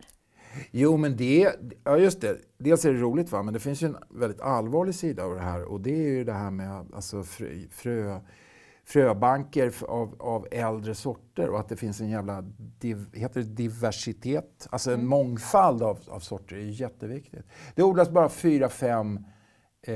Jo, 0.70 0.96
men 0.96 1.16
det, 1.16 1.54
ja 1.84 1.96
just 1.96 2.20
det. 2.20 2.38
Dels 2.58 2.84
är 2.84 2.92
det 2.92 3.00
roligt 3.00 3.32
va, 3.32 3.42
men 3.42 3.54
det 3.54 3.60
finns 3.60 3.82
ju 3.82 3.86
en 3.86 3.96
väldigt 4.10 4.40
allvarlig 4.40 4.94
sida 4.94 5.24
av 5.24 5.34
det 5.34 5.40
här 5.40 5.64
och 5.64 5.80
det 5.80 5.90
är 5.90 6.08
ju 6.08 6.24
det 6.24 6.32
här 6.32 6.50
med 6.50 6.86
alltså, 6.94 7.22
frö, 7.22 7.46
frö, 7.70 8.20
fröbanker 8.84 9.72
av, 9.88 10.16
av 10.18 10.46
äldre 10.50 10.94
sorter 10.94 11.48
och 11.48 11.60
att 11.60 11.68
det 11.68 11.76
finns 11.76 12.00
en 12.00 12.08
jävla 12.08 12.44
div, 12.78 13.06
heter 13.12 13.40
det 13.40 13.46
diversitet, 13.46 14.68
alltså 14.70 14.92
en 14.92 15.06
mångfald 15.06 15.82
av, 15.82 15.98
av 16.08 16.20
sorter 16.20 16.56
är 16.56 16.60
jätteviktigt. 16.60 17.46
Det 17.74 17.82
odlas 17.82 18.10
bara 18.10 18.28
fyra, 18.28 18.68
fem 18.68 19.24
eh, 19.82 19.94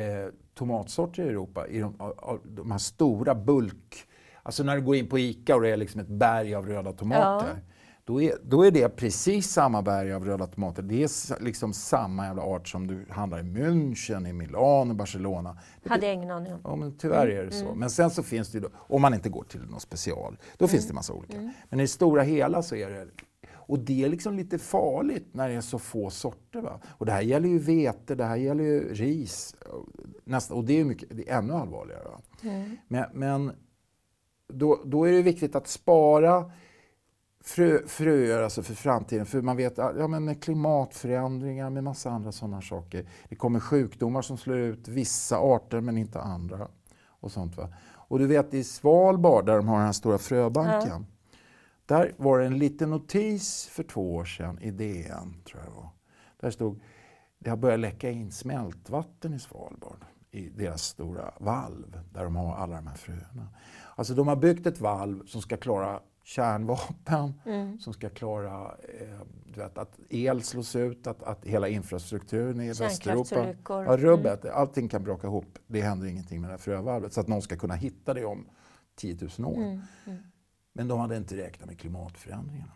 tomatsorter 0.55 1.23
i 1.23 1.29
Europa 1.29 1.67
i 1.67 1.79
de, 1.79 2.01
av, 2.01 2.15
av 2.19 2.41
de 2.45 2.71
här 2.71 2.79
stora 2.79 3.35
bulk... 3.35 4.09
Alltså 4.45 4.65
när 4.65 4.77
du 4.77 4.83
går 4.83 4.97
in 4.97 5.09
på 5.09 5.19
ICA 5.19 5.55
och 5.55 5.63
det 5.63 5.69
är 5.69 5.77
liksom 5.77 6.01
ett 6.01 6.09
berg 6.09 6.55
av 6.55 6.67
röda 6.67 6.93
tomater. 6.93 7.61
Då 8.05 8.23
är, 8.23 8.35
då 8.43 8.63
är 8.63 8.71
det 8.71 8.89
precis 8.89 9.51
samma 9.51 9.83
berg 9.83 10.13
av 10.13 10.25
röda 10.25 10.47
tomater. 10.47 10.83
Det 10.83 11.03
är 11.03 11.43
liksom 11.43 11.73
samma 11.73 12.27
jävla 12.27 12.43
art 12.43 12.69
som 12.69 12.87
du 12.87 13.07
handlar 13.11 13.39
i 13.39 13.43
München, 13.43 14.29
i 14.29 14.33
Milano, 14.33 14.95
Barcelona. 14.95 15.59
Hade 15.87 16.07
jag 16.07 16.15
ingen 16.15 16.31
aning 16.31 16.53
om. 16.53 16.61
Ja, 16.65 16.77
men 16.77 16.99
tyvärr 16.99 17.27
är 17.27 17.45
det 17.45 17.53
så. 17.53 17.75
Men 17.75 17.91
sen 17.91 18.11
så 18.11 18.23
finns 18.23 18.53
det 18.53 18.59
ju 18.59 18.63
då, 18.63 18.69
om 18.75 19.03
man 19.03 19.15
inte 19.15 19.29
går 19.29 19.45
till 19.45 19.61
någon 19.61 19.81
special, 19.81 20.39
då 20.57 20.69
finns 20.69 20.89
det 20.89 20.95
massa 20.95 21.13
olika. 21.13 21.53
Men 21.69 21.81
i 21.81 21.83
det 21.83 21.89
stora 21.89 22.23
hela 22.23 22.63
så 22.63 22.75
är 22.75 22.91
det, 22.91 23.07
och 23.53 23.79
det 23.79 24.05
är 24.05 24.09
liksom 24.09 24.37
lite 24.37 24.59
farligt 24.59 25.29
när 25.33 25.49
det 25.49 25.55
är 25.55 25.61
så 25.61 25.79
få 25.79 26.11
sorter. 26.11 26.61
Va? 26.61 26.81
Och 26.89 27.07
det 27.07 27.13
här 27.13 27.23
gäller 27.23 27.49
ju 27.49 27.59
vete, 27.59 28.15
det 28.15 28.25
här 28.25 28.37
gäller 28.37 28.65
ju 28.65 28.95
ris. 28.95 29.57
Nästa, 30.25 30.55
och 30.55 30.65
det 30.65 30.81
är, 30.81 30.85
mycket, 30.85 31.09
det 31.17 31.29
är 31.29 31.39
ännu 31.39 31.53
allvarligare. 31.53 32.05
Va? 32.05 32.21
Men, 32.89 33.05
men 33.13 33.53
då, 34.49 34.81
då 34.85 35.09
är 35.09 35.13
det 35.13 35.23
viktigt 35.23 35.57
att 35.57 35.69
spara 35.69 36.53
frö, 37.45 37.87
fröer 37.87 38.43
alltså 38.43 38.63
för 38.63 38.75
framtiden. 38.75 39.27
För 39.27 39.43
man 39.43 39.57
vet 39.57 39.79
ja, 39.79 40.09
men 40.09 40.25
med 40.25 40.43
klimatförändringar, 40.43 41.71
med 41.71 41.85
massa 41.85 42.11
andra 42.11 42.33
sådana 42.33 42.63
saker. 42.63 43.09
Det 43.29 43.37
kommer 43.37 43.61
sjukdomar 43.61 44.23
som 44.23 44.39
slår 44.39 44.59
ut 44.59 44.89
vissa 44.89 45.39
arter 45.39 45.81
men 45.81 45.99
inte 45.99 46.21
andra. 46.21 46.69
Och 47.07 47.33
sånt 47.33 47.57
va. 47.57 47.69
Och 48.09 48.19
du 48.19 48.27
vet 48.27 48.55
i 48.55 48.65
Svalbard 48.65 49.47
där 49.47 49.57
de 49.57 49.69
har 49.69 49.77
den 49.77 49.87
här 49.87 49.93
stora 49.93 50.19
fröbanken. 50.19 51.07
Där 51.87 52.15
var 52.17 52.39
det 52.39 52.47
en 52.47 52.59
liten 52.59 52.91
notis 52.91 53.67
för 53.67 53.83
två 53.83 54.15
år 54.15 54.25
sedan 54.25 54.59
i 54.61 54.71
DN, 54.71 55.43
tror 55.45 55.63
jag 55.63 55.73
det 55.73 55.77
var. 55.77 55.89
Där 56.41 56.51
stod 56.51 56.81
det 57.45 57.51
har 57.51 57.57
börjat 57.57 57.81
läcka 57.81 58.11
in 58.11 58.33
smältvatten 58.33 59.35
i 59.35 59.39
Svalbard 59.39 60.05
i 60.31 60.49
deras 60.49 60.83
stora 60.83 61.35
valv 61.39 62.01
där 62.13 62.25
de 62.25 62.37
har 62.37 62.57
alla 62.57 62.77
de 62.77 62.87
här 62.87 62.95
fröerna. 62.95 63.49
Alltså 63.97 64.15
de 64.15 64.29
har 64.29 64.37
byggt 64.37 64.67
ett 64.67 64.81
valv 64.81 65.27
som 65.27 65.43
ska 65.43 65.57
klara 65.57 66.01
kärnvapen, 66.23 67.35
mm. 67.47 67.79
som 67.79 67.93
ska 67.93 68.09
klara 68.09 68.75
eh, 69.01 69.21
vet, 69.57 69.79
att 69.79 69.99
el 70.09 70.43
slås 70.43 70.77
ut, 70.77 71.07
att, 71.07 71.23
att 71.23 71.45
hela 71.45 71.69
infrastrukturen 71.69 72.61
i 72.61 72.73
Västeuropa... 72.73 73.55
Ja, 73.69 73.97
rubbet. 73.97 74.45
Mm. 74.45 74.57
Allting 74.57 74.89
kan 74.89 75.05
braka 75.05 75.27
ihop. 75.27 75.59
Det 75.67 75.81
händer 75.81 76.07
ingenting 76.07 76.41
med 76.41 76.51
det 76.51 76.53
här 76.53 76.59
frövalvet. 76.59 77.13
Så 77.13 77.21
att 77.21 77.29
någon 77.29 77.43
ska 77.43 77.57
kunna 77.57 77.75
hitta 77.75 78.15
det 78.15 78.25
om 78.25 78.47
10 78.97 79.19
000 79.39 79.49
år. 79.49 79.57
Mm. 79.57 79.81
Mm. 80.07 80.19
Men 80.73 80.89
de 80.89 81.01
hade 81.01 81.17
inte 81.17 81.37
räknat 81.37 81.69
med 81.69 81.79
klimatförändringarna. 81.79 82.73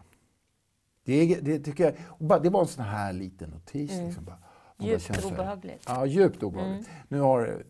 Det, 1.05 1.41
det, 1.41 1.59
tycker 1.59 1.85
jag, 2.19 2.43
det 2.43 2.51
var 2.51 2.61
en 2.61 2.67
sån 2.67 2.85
här 2.85 3.13
liten 3.13 3.51
notis. 3.51 3.93
Mm. 3.93 4.07
Liksom, 4.07 4.25
bara, 4.25 4.39
djupt 4.79 5.25
obehagligt. 5.25 5.85
Ja, 5.87 6.07
djupt 6.07 6.43
obehagligt. 6.43 6.89
Mm. 6.89 7.05
Nu 7.09 7.21
har 7.21 7.65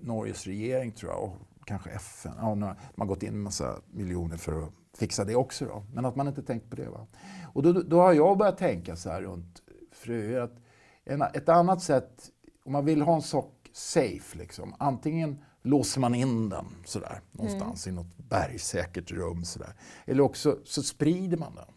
Norges 0.00 0.46
regering, 0.46 0.92
tror 0.92 1.12
jag, 1.12 1.22
och 1.22 1.36
kanske 1.64 1.90
FN, 1.90 2.32
ja, 2.38 2.54
man 2.54 2.76
har 2.96 3.06
gått 3.06 3.22
in 3.22 3.28
en 3.28 3.40
massa 3.40 3.76
miljoner 3.90 4.36
för 4.36 4.62
att 4.62 4.72
fixa 4.98 5.24
det 5.24 5.36
också. 5.36 5.64
Då. 5.64 5.84
Men 5.92 6.04
att 6.04 6.16
man 6.16 6.28
inte 6.28 6.42
tänkt 6.42 6.70
på 6.70 6.76
det. 6.76 6.88
Va? 6.88 7.06
Och 7.52 7.62
då, 7.62 7.72
då 7.72 8.00
har 8.00 8.12
jag 8.12 8.38
börjat 8.38 8.58
tänka 8.58 8.96
så 8.96 9.10
här 9.10 9.22
runt 9.22 9.62
fröer. 9.92 10.40
Att 10.40 10.56
en, 11.04 11.22
ett 11.22 11.48
annat 11.48 11.82
sätt, 11.82 12.30
om 12.64 12.72
man 12.72 12.84
vill 12.84 13.02
ha 13.02 13.14
en 13.14 13.22
sak 13.22 13.70
safe, 13.72 14.38
liksom, 14.38 14.74
antingen 14.78 15.38
låser 15.62 16.00
man 16.00 16.14
in 16.14 16.48
den 16.48 16.66
sådär, 16.84 17.20
någonstans 17.32 17.86
mm. 17.86 17.98
i 17.98 18.02
något 18.02 18.16
bergsäkert 18.16 19.12
rum. 19.12 19.44
Sådär. 19.44 19.72
Eller 20.06 20.22
också 20.22 20.58
så 20.64 20.82
sprider 20.82 21.36
man 21.36 21.54
den. 21.54 21.74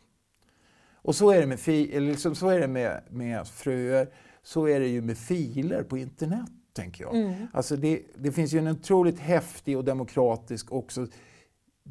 Och 1.03 1.15
så 1.15 1.31
är 1.31 1.41
det 1.41 1.47
med, 1.47 1.59
fi, 1.59 1.95
eller 1.95 2.11
liksom, 2.11 2.35
så 2.35 2.49
är 2.49 2.59
det 2.59 2.67
med, 2.67 3.03
med 3.09 3.47
fröer, 3.47 4.09
så 4.43 4.67
är 4.67 4.79
det 4.79 4.87
ju 4.87 5.01
med 5.01 5.17
filer 5.17 5.83
på 5.83 5.97
internet. 5.97 6.49
tänker 6.73 7.03
jag. 7.03 7.15
Mm. 7.15 7.47
Alltså 7.53 7.75
det, 7.75 8.01
det 8.15 8.31
finns 8.31 8.53
ju 8.53 8.59
en 8.59 8.67
otroligt 8.67 9.19
häftig 9.19 9.77
och 9.77 9.83
demokratisk 9.83 10.71
också 10.71 11.07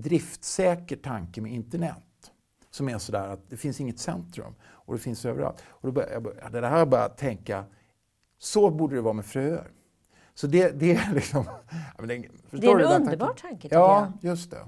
driftsäker 0.02 0.97
tanke 0.97 1.40
med 1.40 1.52
internet. 1.52 1.97
Som 2.71 2.88
är 2.88 2.99
sådär 2.99 3.28
att 3.28 3.50
det 3.50 3.57
finns 3.57 3.80
inget 3.80 3.99
centrum 3.99 4.54
och 4.62 4.95
det 4.95 5.00
finns 5.00 5.25
överallt. 5.25 5.62
Och 5.66 5.88
då 5.88 5.92
började 5.92 6.33
jag, 6.42 6.52
det 6.52 6.69
här 6.69 6.78
jag 6.78 6.88
börjat 6.88 7.19
tänka, 7.19 7.64
så 8.38 8.71
borde 8.71 8.95
det 8.95 9.00
vara 9.00 9.14
med 9.14 9.26
fröer. 9.26 9.71
Så 10.35 10.47
det, 10.47 10.80
det 10.80 10.95
är 10.95 11.12
liksom... 11.14 11.45
det, 12.50 12.66
är 12.66 12.78
en 12.78 13.02
underbar 13.02 13.35
tanke, 13.35 13.62
tycker 13.62 13.76
ja, 13.76 14.12
jag. 14.23 14.30
just 14.30 14.50
det. 14.50 14.61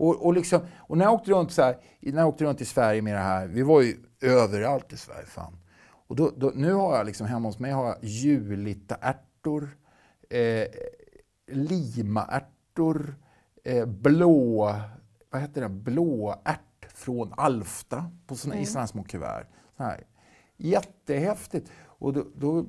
Och, 0.00 0.26
och, 0.26 0.34
liksom, 0.34 0.60
och 0.76 0.98
när, 0.98 1.04
jag 1.04 1.14
åkte 1.14 1.30
runt 1.30 1.52
så 1.52 1.62
här, 1.62 1.76
när 2.00 2.18
jag 2.18 2.28
åkte 2.28 2.44
runt 2.44 2.60
i 2.60 2.64
Sverige 2.64 3.02
med 3.02 3.14
det 3.14 3.20
här, 3.20 3.46
vi 3.46 3.62
var 3.62 3.80
ju 3.80 3.96
överallt 4.20 4.92
i 4.92 4.96
Sverige. 4.96 5.26
Fan. 5.26 5.56
Och 6.10 6.16
då, 6.16 6.32
då, 6.36 6.52
nu 6.54 6.72
har 6.72 6.96
jag 6.96 7.06
liksom, 7.06 7.26
hemma 7.26 7.48
hos 7.48 7.58
mig 7.58 7.72
har 7.72 7.86
jag 7.86 7.96
julita 8.00 8.94
ärtor, 8.94 9.68
eh, 10.30 10.66
limaärtor, 11.46 13.14
eh, 13.64 13.86
blå, 13.86 14.74
vad 15.30 15.40
heter 15.40 15.60
det, 15.60 15.68
blåärt 15.68 16.60
från 16.94 17.32
Alfta 17.36 18.10
på 18.26 18.34
såna, 18.34 18.54
mm. 18.54 18.62
i 18.62 18.66
sådana 18.66 18.86
små 18.86 19.02
kuvert. 19.02 19.46
Så 19.76 19.82
här. 19.82 20.06
Jättehäftigt. 20.56 21.70
Och 21.84 22.12
då, 22.12 22.24
då, 22.34 22.66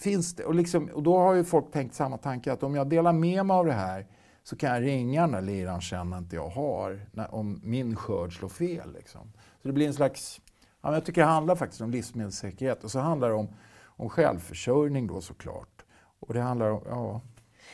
finns 0.00 0.34
det, 0.34 0.44
och, 0.44 0.54
liksom, 0.54 0.88
och 0.88 1.02
då 1.02 1.18
har 1.18 1.34
ju 1.34 1.44
folk 1.44 1.72
tänkt 1.72 1.94
samma 1.94 2.18
tanke 2.18 2.52
att 2.52 2.62
om 2.62 2.74
jag 2.74 2.88
delar 2.88 3.12
med 3.12 3.46
mig 3.46 3.54
av 3.56 3.66
det 3.66 3.72
här 3.72 4.06
så 4.42 4.56
kan 4.56 4.70
jag 4.70 4.82
ringa 4.82 5.20
den 5.20 5.32
där 5.32 5.40
liraren 5.40 5.82
sen 5.82 6.12
inte 6.12 6.36
jag 6.36 6.48
har, 6.48 7.06
när, 7.12 7.34
om 7.34 7.60
min 7.64 7.96
skörd 7.96 8.38
slår 8.38 8.48
fel. 8.48 8.92
Liksom. 8.92 9.32
Så 9.62 9.68
det 9.68 9.72
blir 9.72 9.86
en 9.86 9.94
slags, 9.94 10.40
ja, 10.82 10.94
jag 10.94 11.04
tycker 11.04 11.20
det 11.20 11.26
handlar 11.26 11.56
faktiskt 11.56 11.80
om 11.80 11.90
livsmedelssäkerhet 11.90 12.84
och 12.84 12.90
så 12.90 12.98
handlar 12.98 13.28
det 13.28 13.34
om, 13.34 13.48
om 13.84 14.08
självförsörjning 14.08 15.06
då 15.06 15.20
såklart. 15.20 15.84
Och 16.20 16.34
det 16.34 16.40
handlar 16.40 16.70
om, 16.70 16.82
ja, 16.86 17.20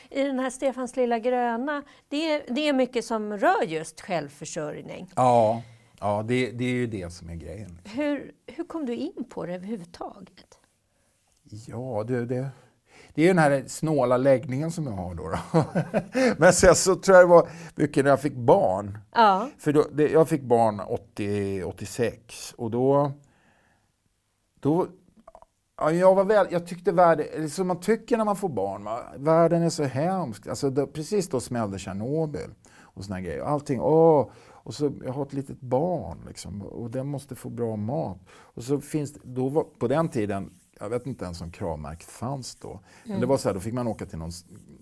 i 0.09 0.23
den 0.23 0.39
här 0.39 0.49
Stefans 0.49 0.95
lilla 0.95 1.19
gröna, 1.19 1.83
det, 2.09 2.39
det 2.39 2.67
är 2.67 2.73
mycket 2.73 3.05
som 3.05 3.37
rör 3.37 3.63
just 3.63 4.01
självförsörjning. 4.01 5.11
Ja, 5.15 5.61
ja 5.99 6.23
det, 6.27 6.51
det 6.51 6.63
är 6.65 6.73
ju 6.73 6.87
det 6.87 7.13
som 7.13 7.29
är 7.29 7.35
grejen. 7.35 7.81
Hur, 7.83 8.31
hur 8.45 8.63
kom 8.63 8.85
du 8.85 8.95
in 8.95 9.23
på 9.29 9.45
det 9.45 9.53
överhuvudtaget? 9.55 10.59
Ja, 11.67 12.03
det, 12.07 12.25
det, 12.25 12.49
det 13.13 13.23
är 13.23 13.27
den 13.27 13.37
här 13.37 13.63
snåla 13.67 14.17
läggningen 14.17 14.71
som 14.71 14.87
jag 14.87 14.93
har 14.93 15.15
då. 15.15 15.29
då. 15.29 15.63
Men 16.37 16.53
sen 16.53 16.75
så 16.75 16.95
tror 16.95 17.17
jag 17.17 17.25
det 17.25 17.29
var 17.29 17.49
mycket 17.75 18.03
när 18.03 18.09
jag 18.09 18.21
fick 18.21 18.35
barn. 18.35 18.97
Ja. 19.13 19.49
För 19.57 19.73
då, 19.73 19.85
det, 19.91 20.09
jag 20.09 20.29
fick 20.29 20.41
barn 20.41 20.79
80, 20.79 21.63
86 21.63 22.53
och 22.57 22.71
då, 22.71 23.11
då 24.59 24.87
Ja, 25.77 25.91
jag, 25.91 26.15
var 26.15 26.23
väl, 26.23 26.47
jag 26.51 26.67
tyckte 26.67 26.91
världen, 26.91 27.49
som 27.49 27.67
man 27.67 27.79
tycker 27.79 28.17
när 28.17 28.25
man 28.25 28.35
får 28.35 28.49
barn, 28.49 28.83
va? 28.83 29.03
världen 29.17 29.63
är 29.63 29.69
så 29.69 29.83
hemsk. 29.83 30.47
Alltså, 30.47 30.69
då, 30.69 30.87
precis 30.87 31.29
då 31.29 31.39
smällde 31.39 31.79
Tjernobyl 31.79 32.49
och 32.79 33.05
såna 33.05 33.21
grejer. 33.21 33.41
Allting, 33.41 33.81
åh, 33.81 34.29
och 34.67 34.73
så, 34.73 34.91
jag 35.05 35.13
har 35.13 35.25
ett 35.25 35.33
litet 35.33 35.61
barn 35.61 36.17
liksom, 36.27 36.61
och 36.61 36.91
den 36.91 37.07
måste 37.07 37.35
få 37.35 37.49
bra 37.49 37.75
mat. 37.75 38.17
Och 38.29 38.63
så 38.63 38.81
finns 38.81 39.13
då 39.23 39.49
var, 39.49 39.63
på 39.63 39.87
den 39.87 40.09
tiden, 40.09 40.53
jag 40.79 40.89
vet 40.89 41.05
inte 41.05 41.25
ens 41.25 41.41
om 41.41 41.51
Kravmärket 41.51 42.09
fanns 42.09 42.55
då. 42.55 42.69
Mm. 42.69 42.81
Men 43.03 43.19
det 43.19 43.25
var 43.25 43.37
så 43.37 43.49
här, 43.49 43.53
då 43.53 43.59
fick 43.59 43.73
man 43.73 43.87
åka 43.87 44.05
till 44.05 44.17
någon 44.17 44.31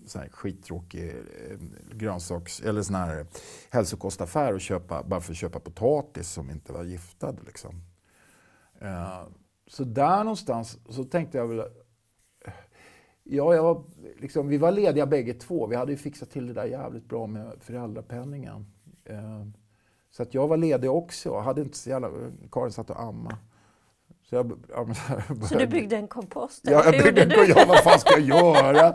så 0.06 0.18
här 0.18 0.28
skittråkig 0.28 1.08
eh, 1.08 1.58
grönsaks 1.92 2.60
eller 2.60 2.82
sån 2.82 2.94
här 2.94 3.26
hälsokostaffär 3.70 4.54
och 4.54 4.60
köpa, 4.60 5.02
bara 5.02 5.20
för 5.20 5.32
att 5.32 5.38
köpa 5.38 5.60
potatis 5.60 6.28
som 6.28 6.50
inte 6.50 6.72
var 6.72 6.84
giftad. 6.84 7.36
Liksom. 7.46 7.82
Uh, 8.82 9.28
så 9.66 9.84
där 9.84 10.18
någonstans 10.18 10.78
så 10.88 11.04
tänkte 11.04 11.38
jag 11.38 11.46
väl... 11.46 11.62
Ja, 13.28 13.54
jag 13.54 13.62
var, 13.62 13.84
liksom, 14.20 14.48
vi 14.48 14.58
var 14.58 14.72
lediga 14.72 15.06
bägge 15.06 15.34
två. 15.34 15.66
Vi 15.66 15.76
hade 15.76 15.92
ju 15.92 15.98
fixat 15.98 16.30
till 16.30 16.46
det 16.46 16.52
där 16.52 16.64
jävligt 16.64 17.08
bra 17.08 17.26
med 17.26 17.52
föräldrapenningen. 17.60 18.66
Uh, 19.10 19.46
så 20.10 20.22
att 20.22 20.34
jag 20.34 20.48
var 20.48 20.56
ledig 20.56 20.90
också. 20.90 21.28
Jag 21.28 21.42
hade 21.42 21.60
inte 21.60 21.78
så 21.78 21.90
jävla, 21.90 22.10
Karin 22.52 22.72
satt 22.72 22.90
och 22.90 23.00
amma. 23.00 23.38
Så, 24.28 24.34
jag, 24.34 24.52
ja, 24.68 24.86
så 25.48 25.58
du 25.58 25.66
byggde 25.66 25.96
en 25.96 26.08
kompost? 26.08 26.60
Ja, 26.62 26.84
jag 26.84 27.04
byggde 27.04 27.22
en 27.22 27.30
kompost. 27.30 27.48
Ja, 27.56 27.64
vad 27.68 27.78
fan 27.78 28.00
ska 28.00 28.18
jag 28.18 28.20
göra? 28.20 28.94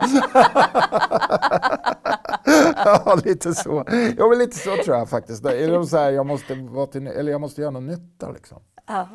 ja, 2.84 3.18
lite 3.24 3.54
så. 3.54 3.84
Ja, 4.18 4.28
men 4.28 4.38
lite 4.38 4.56
så 4.56 4.76
tror 4.84 4.96
jag 4.96 5.08
faktiskt. 5.08 5.44
Eller 5.44 5.82
så 5.82 5.96
här, 5.96 6.10
jag, 6.10 6.26
måste 6.26 6.54
vara 6.54 6.86
till, 6.86 7.06
eller 7.06 7.32
jag 7.32 7.40
måste 7.40 7.60
göra 7.60 7.70
någon 7.70 7.86
nytta. 7.86 8.30
Liksom. 8.30 8.62
Ja. 8.86 9.08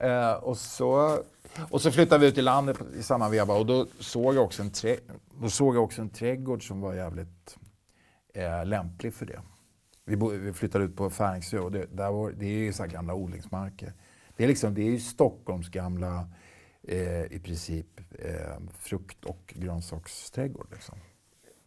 Eh, 0.00 0.32
och, 0.32 0.56
så, 0.56 1.18
och 1.70 1.80
så 1.80 1.90
flyttade 1.90 2.20
vi 2.20 2.26
ut 2.26 2.38
i 2.38 2.42
landet 2.42 2.76
i 2.98 3.02
samma 3.02 3.28
veva 3.28 3.54
och 3.54 3.66
då 3.66 3.86
såg 4.00 4.34
jag 4.34 4.44
också 4.44 4.62
en, 4.62 4.70
trä, 4.70 4.96
då 5.40 5.50
såg 5.50 5.76
jag 5.76 5.84
också 5.84 6.02
en 6.02 6.10
trädgård 6.10 6.68
som 6.68 6.80
var 6.80 6.94
jävligt 6.94 7.56
eh, 8.34 8.66
lämplig 8.66 9.14
för 9.14 9.26
det. 9.26 9.40
Vi, 10.04 10.16
bo, 10.16 10.28
vi 10.28 10.52
flyttade 10.52 10.84
ut 10.84 10.96
på 10.96 11.10
Färingsö 11.10 11.58
och 11.58 11.72
det, 11.72 11.86
där 11.92 12.10
var, 12.10 12.30
det 12.30 12.46
är 12.46 12.58
ju 12.58 12.72
så 12.72 12.84
gamla 12.84 13.14
odlingsmarker. 13.14 13.92
Det 14.36 14.44
är, 14.44 14.48
liksom, 14.48 14.74
det 14.74 14.82
är 14.82 14.90
ju 14.90 15.00
Stockholms 15.00 15.68
gamla 15.68 16.28
eh, 16.82 17.32
i 17.32 17.40
princip 17.44 18.00
eh, 18.18 18.56
frukt 18.78 19.24
och 19.24 19.54
grönsaksträdgård. 19.56 20.66
Liksom. 20.72 20.98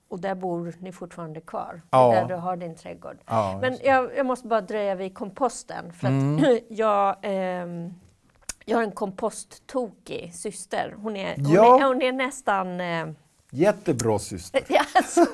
Och 0.10 0.20
där 0.20 0.36
bor 0.36 0.74
ni 0.80 0.92
fortfarande 0.92 1.42
kvar? 1.42 1.82
Ja. 1.90 2.12
Där 2.12 2.28
du 2.28 2.36
har 2.36 2.58
din 2.58 2.76
trädgård? 2.76 3.18
Ja, 3.26 3.58
Men 3.62 3.78
jag, 3.84 4.18
jag, 4.18 4.26
måste 4.26 4.48
bara 4.48 4.62
dröja 4.62 4.96
vid 4.96 5.14
komposten. 5.14 5.94
För 5.94 6.08
mm. 6.08 6.36
att 6.36 6.60
jag, 6.70 7.18
eh, 7.22 7.68
jag 8.70 8.78
har 8.78 8.84
en 8.84 8.92
komposttokig 8.92 10.32
syster. 10.34 10.96
Hon 10.98 11.16
är, 11.16 11.36
hon 11.36 11.54
ja. 11.54 11.80
är, 11.80 11.88
hon 11.88 12.02
är 12.02 12.12
nästan... 12.12 12.82
Eh, 12.82 13.08
Jättebra 13.52 14.20
syster. 14.20 14.62
Alltså, 14.96 15.26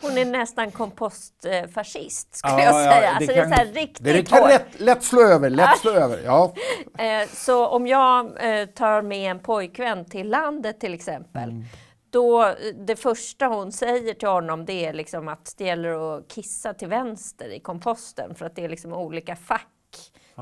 hon 0.00 0.18
är 0.18 0.24
nästan 0.24 0.70
kompostfascist 0.70 2.34
skulle 2.36 2.52
ja, 2.52 2.64
jag 2.64 2.74
säga. 2.74 2.94
Ja, 2.94 3.00
det, 3.00 3.08
alltså, 3.08 3.34
kan, 3.34 3.50
det 3.50 3.56
är 3.56 3.66
så 3.66 3.72
riktigt 3.72 4.04
det 4.04 4.22
kan 4.22 4.48
lätt, 4.48 4.80
lätt 4.80 5.02
slå 5.02 5.22
över. 5.22 5.50
Lätt 5.50 5.78
slå 5.78 5.90
över 5.90 6.22
ja. 6.24 6.54
Eh, 6.98 7.28
så 7.28 7.66
om 7.66 7.86
jag 7.86 8.26
eh, 8.26 8.66
tar 8.66 9.02
med 9.02 9.30
en 9.30 9.38
pojkvän 9.38 10.04
till 10.04 10.28
landet 10.28 10.80
till 10.80 10.94
exempel 10.94 11.50
mm. 11.50 11.64
Då, 12.10 12.54
det 12.86 12.96
första 12.96 13.46
hon 13.46 13.72
säger 13.72 14.14
till 14.14 14.28
honom 14.28 14.64
det 14.64 14.84
är 14.86 14.92
liksom 14.92 15.28
att 15.28 15.54
det 15.58 15.64
gäller 15.64 16.16
att 16.16 16.28
kissa 16.28 16.74
till 16.74 16.88
vänster 16.88 17.48
i 17.48 17.60
komposten 17.60 18.34
för 18.34 18.46
att 18.46 18.56
det 18.56 18.64
är 18.64 18.68
liksom 18.68 18.92
olika 18.92 19.36
fack 19.36 19.68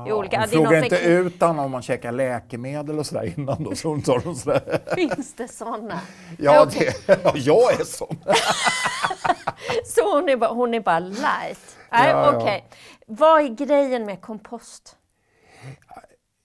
i 0.07 0.11
olika, 0.11 0.39
hon 0.39 0.47
frågar 0.47 0.83
inte 0.83 0.99
ut 0.99 1.41
honom 1.41 1.65
om 1.65 1.71
man 1.71 1.81
käkar 1.81 2.11
läkemedel 2.11 2.99
och 2.99 3.05
sådär 3.05 3.33
innan 3.37 3.63
då, 3.63 3.75
så 3.75 3.87
hon 3.87 4.01
tar 4.01 4.19
dem 4.19 4.35
sådär. 4.35 4.81
Finns 4.95 5.33
det 5.33 5.47
sådana? 5.47 5.99
Ja, 6.37 6.65
det, 6.65 6.95
ja, 7.23 7.33
jag 7.35 7.79
är 7.79 7.83
sån. 7.83 8.17
så 9.85 10.15
hon 10.15 10.29
är 10.29 10.37
bara, 10.37 10.53
hon 10.53 10.73
är 10.73 10.79
bara 10.79 10.99
light? 10.99 11.77
Nej, 11.91 12.09
ja, 12.09 12.37
okay. 12.37 12.57
ja. 12.57 12.75
Vad 13.07 13.41
är 13.41 13.47
grejen 13.47 14.05
med 14.05 14.21
kompost? 14.21 14.97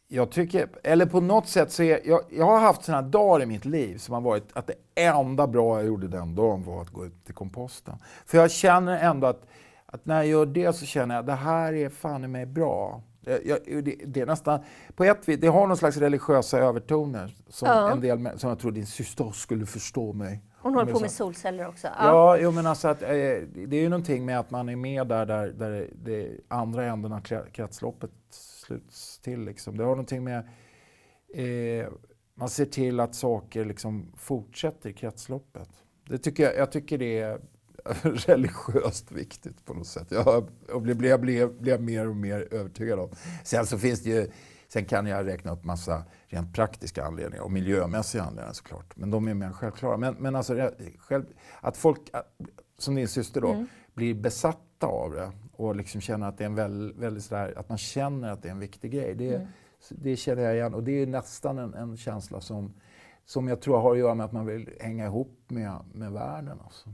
Jag 0.09 0.31
tycker, 0.31 0.69
eller 0.83 1.07
på 1.07 1.21
något 1.21 1.49
sätt 1.49 1.73
så 1.73 1.83
är, 1.83 2.01
jag, 2.05 2.21
jag 2.31 2.45
har 2.45 2.59
haft 2.59 2.85
sådana 2.85 3.09
dagar 3.09 3.43
i 3.43 3.47
mitt 3.47 3.65
liv 3.65 3.99
som 3.99 4.15
har 4.15 4.21
varit 4.21 4.49
att 4.53 4.67
det 4.67 4.75
enda 4.95 5.47
bra 5.47 5.77
jag 5.77 5.87
gjorde 5.87 6.09
den 6.09 6.35
dagen 6.35 6.65
var 6.65 6.83
att 6.83 6.91
gå 6.91 7.07
ut 7.07 7.25
till 7.25 7.35
komposten. 7.35 7.99
För 8.27 8.39
jag 8.39 8.51
känner 8.51 8.99
ändå 8.99 9.27
att 9.27 9.47
att 9.97 10.07
när 10.07 10.17
jag 10.17 10.27
gör 10.27 10.47
det 10.47 10.73
så 10.73 10.87
känner 10.87 11.15
jag 11.15 11.21
att 11.21 11.27
det 11.27 11.33
här 11.33 11.73
är 11.73 11.89
fan 11.89 12.25
i 12.25 12.29
mig 12.29 12.47
bra. 12.47 13.03
Jag, 13.27 13.85
det, 13.85 13.97
det, 14.07 14.21
är 14.21 14.27
nästan, 14.27 14.61
på 14.95 15.05
ett 15.05 15.29
vis, 15.29 15.41
det 15.41 15.47
har 15.47 15.67
någon 15.67 15.77
slags 15.77 15.97
religiösa 15.97 16.59
övertoner 16.59 17.37
som 17.49 17.69
ja. 17.69 17.93
en 17.93 18.01
del 18.01 18.39
som 18.39 18.49
jag 18.49 18.59
tror 18.59 18.73
din 18.73 18.87
syster 18.87 19.31
skulle 19.31 19.67
förstå 19.67 20.13
mig. 20.13 20.43
Hon 20.59 20.75
håller 20.75 20.93
på 20.93 21.01
med 21.01 21.11
solceller 21.11 21.69
också. 21.69 21.87
Ja, 21.87 21.95
ja 21.99 22.39
jo, 22.39 22.51
men 22.51 22.67
alltså 22.67 22.89
att, 22.89 23.03
eh, 23.03 23.09
det 23.09 23.77
är 23.77 23.81
ju 23.81 23.89
någonting 23.89 24.25
med 24.25 24.39
att 24.39 24.51
man 24.51 24.69
är 24.69 24.77
med 24.77 25.07
där, 25.07 25.27
där, 25.27 25.49
där 25.49 25.91
det 26.05 26.31
andra 26.49 26.85
änden 26.85 27.13
av 27.13 27.21
kretsloppet 27.53 28.11
sluts 28.31 29.19
till. 29.19 29.41
Liksom. 29.41 29.77
Det 29.77 29.85
har 29.85 29.91
någonting 29.91 30.25
med... 30.25 30.39
Eh, 31.35 31.89
man 32.35 32.49
ser 32.49 32.65
till 32.65 33.01
att 33.01 33.15
saker 33.15 33.65
liksom 33.65 34.13
fortsätter 34.17 34.93
kretsloppet. 34.93 35.69
Det 36.09 36.19
tycker 36.19 36.43
jag, 36.43 36.57
jag 36.57 36.73
tycker 36.73 36.99
det 36.99 37.19
är 37.19 37.41
religiöst 38.03 39.13
viktigt 39.13 39.65
på 39.65 39.75
något 39.75 39.87
sätt. 39.87 40.07
Jag, 40.11 40.49
och 40.73 40.83
blir, 40.83 40.95
blir, 40.95 41.19
blir, 41.19 41.47
blir 41.47 41.73
jag 41.73 41.83
mer 41.83 42.09
och 42.09 42.17
mer 42.17 42.49
övertygad 42.51 42.99
om. 42.99 43.11
Sen 43.45 43.67
så 43.67 43.79
finns 43.79 44.03
det 44.03 44.11
ju, 44.11 44.31
sen 44.69 44.85
kan 44.85 45.07
jag 45.07 45.27
räkna 45.27 45.53
upp 45.53 45.65
massa 45.65 46.05
rent 46.29 46.55
praktiska 46.55 47.05
anledningar 47.05 47.45
och 47.45 47.53
miljömässiga 47.53 48.23
anledningar 48.23 48.53
såklart. 48.53 48.97
Men 48.97 49.11
de 49.11 49.29
är 49.29 49.35
mer 49.35 49.53
självklara. 49.53 49.97
Men, 49.97 50.15
men 50.15 50.37
alltså 50.37 50.71
själv, 50.99 51.25
att 51.61 51.77
folk, 51.77 52.01
som 52.79 52.95
din 52.95 53.09
syster 53.09 53.41
då, 53.41 53.53
mm. 53.53 53.67
blir 53.95 54.15
besatta 54.15 54.87
av 54.87 55.13
det 55.13 55.33
och 55.53 55.77
liksom 55.77 56.01
känner 56.01 56.29
att 56.29 56.39
det 56.39 56.45
är 56.45 56.47
en 56.47 56.55
väldigt, 56.55 56.97
väldigt 56.97 57.25
sådär, 57.25 57.55
att 57.57 57.69
man 57.69 57.79
känner 57.79 58.33
att 58.33 58.43
det 58.43 58.49
är 58.49 58.53
en 58.53 58.59
viktig 58.59 58.93
grej. 58.93 59.15
Det, 59.15 59.35
mm. 59.35 59.49
det 59.91 60.17
känner 60.17 60.43
jag 60.43 60.55
igen 60.55 60.75
och 60.75 60.83
det 60.83 61.03
är 61.03 61.07
nästan 61.07 61.59
en, 61.59 61.75
en, 61.75 61.97
känsla 61.97 62.41
som, 62.41 62.75
som 63.25 63.49
jag 63.49 63.61
tror 63.61 63.81
har 63.81 63.93
att 63.93 63.99
göra 63.99 64.15
med 64.15 64.27
att 64.27 64.33
man 64.33 64.47
vill 64.47 64.71
hänga 64.81 65.07
ihop 65.07 65.41
med, 65.49 65.79
med 65.93 66.13
världen. 66.13 66.61
Alltså. 66.65 66.91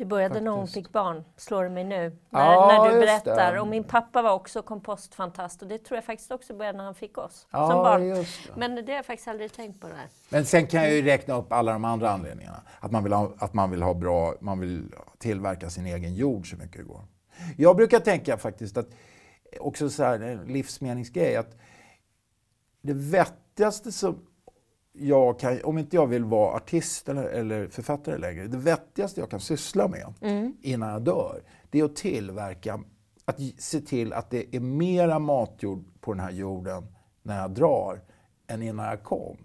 Det 0.00 0.06
började 0.06 0.28
Faktiskt. 0.28 0.44
när 0.44 0.52
hon 0.52 0.68
fick 0.68 0.92
barn, 0.92 1.24
slår 1.36 1.64
det 1.64 1.70
mig 1.70 1.84
nu, 1.84 2.18
när, 2.30 2.52
ja, 2.52 2.82
när 2.82 2.92
du 2.94 3.00
berättar. 3.00 3.56
Och 3.56 3.66
min 3.66 3.84
pappa 3.84 4.22
var 4.22 4.32
också 4.32 4.62
kompostfantast 4.62 5.62
och 5.62 5.68
det 5.68 5.78
tror 5.78 5.96
jag 5.96 6.04
faktiskt 6.04 6.30
också 6.30 6.54
började 6.54 6.78
när 6.78 6.84
han 6.84 6.94
fick 6.94 7.18
oss 7.18 7.46
ja, 7.50 7.70
som 7.70 7.76
barn. 7.76 8.08
Det. 8.08 8.26
Men 8.56 8.74
det 8.74 8.92
har 8.92 8.96
jag 8.96 9.06
faktiskt 9.06 9.28
aldrig 9.28 9.52
tänkt 9.52 9.80
på 9.80 9.88
det 9.88 9.94
här. 9.94 10.08
Men 10.28 10.46
sen 10.46 10.66
kan 10.66 10.82
jag 10.82 10.92
ju 10.92 11.02
räkna 11.02 11.34
upp 11.36 11.52
alla 11.52 11.72
de 11.72 11.84
andra 11.84 12.10
anledningarna. 12.10 12.62
Att 12.80 12.90
man 12.90 13.04
vill 13.04 13.12
ha, 13.12 13.32
att 13.38 13.54
man 13.54 13.70
vill 13.70 13.82
ha 13.82 13.94
bra, 13.94 14.34
man 14.40 14.60
vill 14.60 14.94
tillverka 15.18 15.70
sin 15.70 15.86
egen 15.86 16.14
jord 16.14 16.50
så 16.50 16.56
mycket 16.56 16.76
det 16.76 16.82
går. 16.82 17.04
Jag 17.56 17.76
brukar 17.76 18.00
tänka 18.00 18.36
faktiskt 18.36 18.76
att, 18.76 18.88
också 19.60 19.90
så 19.90 20.02
här, 20.04 20.20
en 20.20 20.38
livsmeningsgrej, 20.38 21.36
att 21.36 21.56
det 22.82 22.94
vettigaste 22.94 23.92
som 23.92 24.26
jag 24.92 25.38
kan, 25.38 25.64
om 25.64 25.78
inte 25.78 25.96
jag 25.96 26.06
vill 26.06 26.24
vara 26.24 26.56
artist 26.56 27.08
eller, 27.08 27.24
eller 27.24 27.68
författare 27.68 28.18
längre, 28.18 28.46
det 28.46 28.58
vettigaste 28.58 29.20
jag 29.20 29.30
kan 29.30 29.40
syssla 29.40 29.88
med 29.88 30.14
mm. 30.20 30.56
innan 30.60 30.88
jag 30.88 31.02
dör, 31.02 31.42
det 31.70 31.80
är 31.80 31.84
att 31.84 31.96
tillverka, 31.96 32.80
att 33.24 33.40
se 33.58 33.80
till 33.80 34.12
att 34.12 34.30
det 34.30 34.56
är 34.56 34.60
mera 34.60 35.18
matjord 35.18 35.84
på 36.00 36.12
den 36.12 36.20
här 36.20 36.30
jorden 36.30 36.86
när 37.22 37.40
jag 37.40 37.50
drar 37.50 38.00
än 38.46 38.62
innan 38.62 38.86
jag 38.86 39.02
kom. 39.02 39.36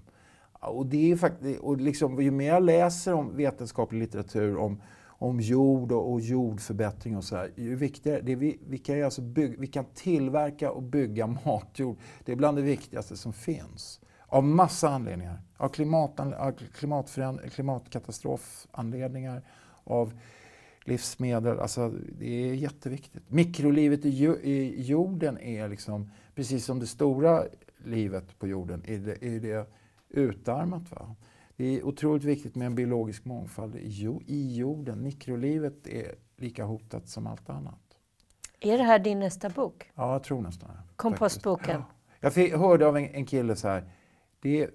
Och, 0.59 0.85
det 0.85 1.11
är 1.11 1.15
faktiskt, 1.15 1.59
och 1.59 1.77
liksom, 1.77 2.21
ju 2.21 2.31
mer 2.31 2.47
jag 2.47 2.63
läser 2.63 3.13
om 3.13 3.37
vetenskaplig 3.37 3.99
litteratur, 3.99 4.57
om, 4.57 4.81
om 5.05 5.39
jord 5.39 5.91
och, 5.91 6.11
och 6.11 6.21
jordförbättring 6.21 7.17
och 7.17 7.23
så 7.23 7.35
här, 7.35 7.51
ju 7.55 7.75
viktigare. 7.75 8.21
Det 8.21 8.35
vi, 8.35 8.59
vi, 8.67 8.77
kan 8.77 9.03
alltså 9.03 9.21
bygga, 9.21 9.55
vi 9.59 9.67
kan 9.67 9.85
tillverka 9.85 10.71
och 10.71 10.83
bygga 10.83 11.27
matjord. 11.45 11.97
Det 12.25 12.31
är 12.31 12.35
bland 12.35 12.57
det 12.57 12.63
viktigaste 12.63 13.17
som 13.17 13.33
finns. 13.33 13.99
Av 14.35 14.43
massa 14.43 14.89
anledningar. 14.89 15.41
Av, 15.57 15.69
klimat, 15.69 16.19
av 16.19 16.51
klimatkatastrofanledningar, 17.49 19.41
av 19.83 20.13
livsmedel. 20.83 21.59
Alltså, 21.59 21.89
det 22.19 22.49
är 22.49 22.53
jätteviktigt. 22.53 23.29
Mikrolivet 23.29 24.05
i, 24.05 24.81
jorden 24.81 25.37
är 25.37 25.69
liksom, 25.69 26.11
precis 26.33 26.65
som 26.65 26.79
det 26.79 26.87
stora 26.87 27.43
livet 27.83 28.39
på 28.39 28.47
jorden, 28.47 28.83
är 28.85 28.97
det, 28.97 29.23
är 29.23 29.39
det 29.39 29.67
utarmat. 30.09 30.91
Va? 30.91 31.15
Det 31.55 31.65
är 31.65 31.83
otroligt 31.83 32.23
viktigt 32.23 32.55
med 32.55 32.65
en 32.65 32.75
biologisk 32.75 33.25
mångfald 33.25 33.75
i, 33.75 34.19
i 34.27 34.55
jorden. 34.55 35.03
Mikrolivet 35.03 35.87
är 35.87 36.15
lika 36.37 36.65
hotat 36.65 37.07
som 37.07 37.27
allt 37.27 37.49
annat. 37.49 37.79
Är 38.59 38.77
det 38.77 38.83
här 38.83 38.99
din 38.99 39.19
nästa 39.19 39.49
bok? 39.49 39.91
Ja, 39.95 40.11
jag 40.11 40.23
tror 40.23 40.41
nästan 40.41 40.69
det. 40.69 40.77
Kompostboken? 40.95 41.79
Ja. 41.79 41.85
Jag 42.19 42.33
fick, 42.33 42.53
hörde 42.53 42.87
av 42.87 42.97
en, 42.97 43.05
en 43.05 43.25
kille 43.25 43.55
så 43.55 43.67
här, 43.67 43.83
det 44.45 44.63
är, 44.63 44.69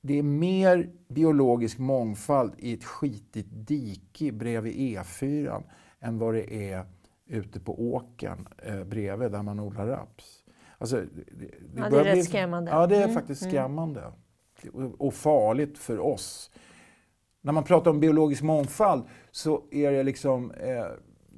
det 0.00 0.18
är 0.18 0.22
mer 0.22 0.90
biologisk 1.08 1.78
mångfald 1.78 2.52
i 2.58 2.72
ett 2.72 2.84
skitigt 2.84 3.48
dike 3.50 4.32
bredvid 4.32 4.74
E4 4.74 5.62
än 6.00 6.18
vad 6.18 6.34
det 6.34 6.70
är 6.70 6.84
ute 7.26 7.60
på 7.60 7.92
åkern 7.94 8.48
eh, 8.58 8.84
bredvid 8.84 9.32
där 9.32 9.42
man 9.42 9.60
odlar 9.60 9.86
raps. 9.86 10.44
Alltså, 10.78 10.96
det, 10.96 11.22
det, 11.32 11.50
ja, 11.76 11.90
det 11.90 12.00
är 12.00 12.04
rätt 12.04 12.12
bli, 12.12 12.22
skrämmande. 12.22 12.70
Ja, 12.70 12.86
det 12.86 12.96
är 12.96 13.02
mm. 13.02 13.14
faktiskt 13.14 13.42
mm. 13.42 13.52
skrämmande. 13.52 14.12
Mm. 14.74 14.92
Och 14.92 15.14
farligt 15.14 15.78
för 15.78 15.98
oss. 15.98 16.50
När 17.40 17.52
man 17.52 17.64
pratar 17.64 17.90
om 17.90 18.00
biologisk 18.00 18.42
mångfald 18.42 19.04
så 19.30 19.64
är 19.70 19.92
det 19.92 20.02
liksom 20.02 20.50
eh, 20.50 20.86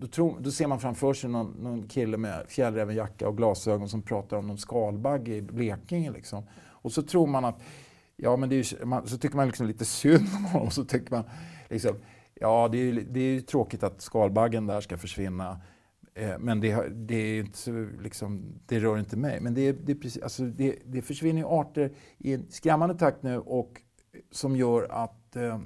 då, 0.05 0.09
tror, 0.09 0.37
då, 0.41 0.51
ser 0.51 0.67
man 0.67 0.81
framför 0.81 1.15
sig 1.15 1.31
någon, 1.31 1.51
någon 1.51 1.89
kille 1.89 2.17
med 2.17 2.45
fjällrävenjacka 2.49 3.29
och 3.29 3.37
glasögon 3.37 3.89
som 3.89 4.03
pratar 4.03 4.37
om 4.37 4.47
någon 4.47 4.59
skalbagge 4.59 5.35
i 5.35 5.43
Blekinge. 5.43 6.11
Liksom. 6.11 6.47
Och 6.67 6.93
så 6.93 7.03
tror 7.03 7.27
man 7.27 7.45
att, 7.45 7.63
ja 8.17 8.37
men 8.37 8.49
det 8.49 8.57
är, 8.57 8.85
man, 8.85 9.07
så 9.07 9.19
tycker 9.19 9.37
man 9.37 9.47
liksom 9.47 9.67
lite 9.67 9.85
synd 9.85 10.29
om 10.37 10.45
honom. 10.45 10.67
Och 10.67 10.73
så 10.73 10.85
tycker 10.85 11.11
man, 11.11 11.25
liksom, 11.71 11.97
ja 12.35 12.69
det 12.73 12.79
är, 12.79 12.93
det 12.93 13.21
är 13.21 13.41
tråkigt 13.41 13.83
att 13.83 14.01
skalbaggen 14.01 14.67
där 14.67 14.81
ska 14.81 14.99
försvinna. 14.99 15.61
Eh, 16.15 16.39
men 16.39 16.61
det, 16.61 16.89
det, 16.89 17.17
är 17.17 17.41
inte, 17.41 17.89
liksom, 18.03 18.61
det 18.67 18.81
rör 18.81 18.99
inte 18.99 19.17
mig. 19.17 19.41
Men 19.41 19.55
det, 19.55 19.73
det, 19.73 19.95
precis, 19.95 20.23
alltså 20.23 20.43
det, 20.43 20.79
det 20.85 21.03
försvinner 21.03 21.61
arter 21.61 21.93
i 22.19 22.33
en 22.33 22.47
skrämmande 22.51 22.95
takt 22.95 23.23
nu 23.23 23.39
och 23.39 23.81
som 24.31 24.57
gör 24.57 24.87
att, 24.91 25.37
eh, 25.37 25.61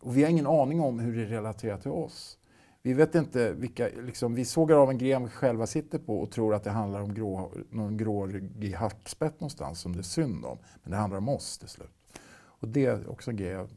och 0.00 0.16
vi 0.16 0.22
har 0.22 0.30
ingen 0.30 0.46
aning 0.46 0.80
om 0.80 0.98
hur 0.98 1.16
det 1.16 1.36
relaterar 1.36 1.78
till 1.78 1.90
oss. 1.90 2.38
Vi 2.86 2.92
vet 2.92 3.14
inte 3.14 3.52
vilka, 3.52 3.88
liksom, 4.02 4.34
vi 4.34 4.44
sågar 4.44 4.76
av 4.76 4.90
en 4.90 4.98
gren 4.98 5.24
vi 5.24 5.30
själva 5.30 5.66
sitter 5.66 5.98
på 5.98 6.20
och 6.20 6.30
tror 6.30 6.54
att 6.54 6.64
det 6.64 6.70
handlar 6.70 7.00
om 7.00 7.14
grå, 7.14 7.52
någon 7.70 7.96
gråryggig 7.96 8.72
hackspett 8.72 9.40
någonstans 9.40 9.80
som 9.80 9.92
det 9.92 10.00
är 10.00 10.02
synd 10.02 10.44
om. 10.44 10.58
Men 10.82 10.90
det 10.90 10.96
handlar 10.96 11.18
om 11.18 11.28
oss 11.28 11.58
till 11.58 11.68
slut. 11.68 11.90
Och 12.36 12.68
det 12.68 12.86
är 12.86 13.10
också 13.10 13.30
en 13.30 13.36
grej 13.36 13.50
jag 13.50 13.68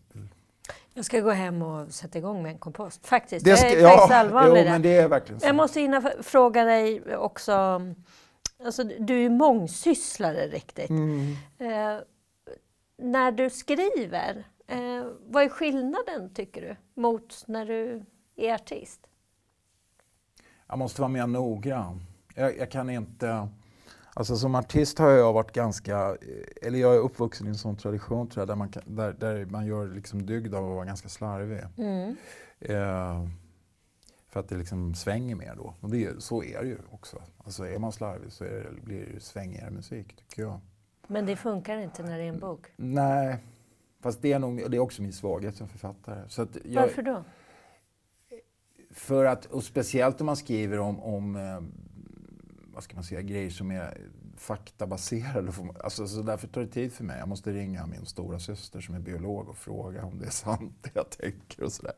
jag 0.93 1.05
ska 1.05 1.19
gå 1.19 1.31
hem 1.31 1.61
och 1.61 1.91
sätta 1.91 2.17
igång 2.17 2.43
med 2.43 2.51
en 2.51 2.57
kompost. 2.57 3.07
Faktiskt. 3.07 3.45
Det 3.45 3.57
ska, 3.57 3.69
jag 3.69 3.77
är 3.77 3.81
ja, 3.81 3.89
faktiskt 3.89 4.11
allvarlig 4.13 4.61
jo, 4.61 4.69
men 4.69 4.81
det 4.81 4.95
är 4.95 5.07
verkligen 5.07 5.39
så. 5.39 5.47
Jag 5.47 5.55
måste 5.55 5.81
hinna 5.81 6.01
fråga 6.21 6.63
dig 6.63 7.15
också. 7.15 7.81
Alltså, 8.65 8.83
du 8.83 9.25
är 9.25 9.29
mångsysslare 9.29 10.47
riktigt. 10.47 10.89
Mm. 10.89 11.35
Eh, 11.57 12.01
när 12.97 13.31
du 13.31 13.49
skriver, 13.49 14.43
eh, 14.67 15.05
vad 15.27 15.43
är 15.43 15.49
skillnaden 15.49 16.33
tycker 16.33 16.61
du 16.61 17.01
mot 17.01 17.43
när 17.47 17.65
du 17.65 18.05
är 18.37 18.53
artist? 18.53 19.07
Jag 20.67 20.79
måste 20.79 21.01
vara 21.01 21.09
mer 21.09 21.27
noggrann. 21.27 22.01
Jag, 22.35 22.57
jag, 22.57 22.71
kan 22.71 22.89
inte... 22.89 23.47
Alltså 24.13 24.35
som 24.35 24.55
artist 24.55 24.99
har 24.99 25.09
jag 25.09 25.33
varit 25.33 25.51
ganska... 25.51 26.17
Eller 26.61 26.79
jag 26.79 26.95
är 26.95 26.99
uppvuxen 26.99 27.47
i 27.47 27.49
en 27.49 27.55
sån 27.55 27.75
tradition 27.75 28.27
tror 28.27 28.41
jag, 28.41 28.47
där 28.47 28.55
man, 28.55 28.71
där, 28.85 29.13
där 29.13 29.45
man 29.45 29.65
gör 29.65 29.87
liksom 29.87 30.25
dygd 30.25 30.55
av 30.55 30.65
att 30.65 30.75
vara 30.75 30.85
ganska 30.85 31.09
slarvig. 31.09 31.63
Mm. 31.77 32.15
Eh, 32.59 33.27
för 34.27 34.39
att 34.39 34.49
det 34.49 34.57
liksom 34.57 34.95
svänger 34.95 35.35
mer 35.35 35.55
då. 35.55 35.73
Och 35.81 35.89
det, 35.89 36.23
så 36.23 36.43
är 36.43 36.61
det 36.61 36.67
ju 36.67 36.77
också. 36.91 37.21
Alltså 37.37 37.67
är 37.67 37.79
man 37.79 37.91
slarvig 37.91 38.31
så 38.31 38.43
det, 38.43 38.65
blir 38.83 39.05
det 39.13 39.19
svängigare 39.19 39.71
musik, 39.71 40.15
tycker 40.15 40.41
jag. 40.41 40.59
Men 41.07 41.25
det 41.25 41.35
funkar 41.35 41.77
inte 41.77 42.03
när 42.03 42.17
det 42.17 42.23
är 42.23 42.29
en 42.29 42.39
bok? 42.39 42.67
Nej, 42.75 43.37
fast 43.99 44.21
det 44.21 44.33
är, 44.33 44.39
nog, 44.39 44.71
det 44.71 44.77
är 44.77 44.81
också 44.81 45.01
min 45.01 45.13
svaghet 45.13 45.55
som 45.55 45.67
författare. 45.67 46.49
Jag, 46.63 46.81
Varför 46.81 47.01
då? 47.01 47.23
För 48.97 49.25
att, 49.25 49.45
och 49.45 49.63
speciellt 49.63 50.21
om 50.21 50.25
man 50.25 50.37
skriver 50.37 50.79
om, 50.79 50.99
om 50.99 51.35
eh, 51.35 51.61
vad 52.73 52.83
ska 52.83 52.95
man 52.95 53.03
säga, 53.03 53.21
grejer 53.21 53.49
som 53.49 53.71
är 53.71 53.97
faktabaserade. 54.37 55.51
Alltså, 55.83 56.07
så 56.07 56.21
därför 56.21 56.47
tar 56.47 56.61
det 56.61 56.67
tid 56.67 56.93
för 56.93 57.03
mig. 57.03 57.19
Jag 57.19 57.27
måste 57.27 57.51
ringa 57.51 57.85
min 57.85 58.05
stora 58.05 58.39
syster 58.39 58.81
som 58.81 58.95
är 58.95 58.99
biolog 58.99 59.49
och 59.49 59.57
fråga 59.57 60.05
om 60.05 60.19
det 60.19 60.25
är 60.25 60.29
sant 60.29 60.73
det 60.81 60.89
jag 60.93 61.09
tänker 61.09 61.63
och 61.63 61.71
sådär. 61.71 61.93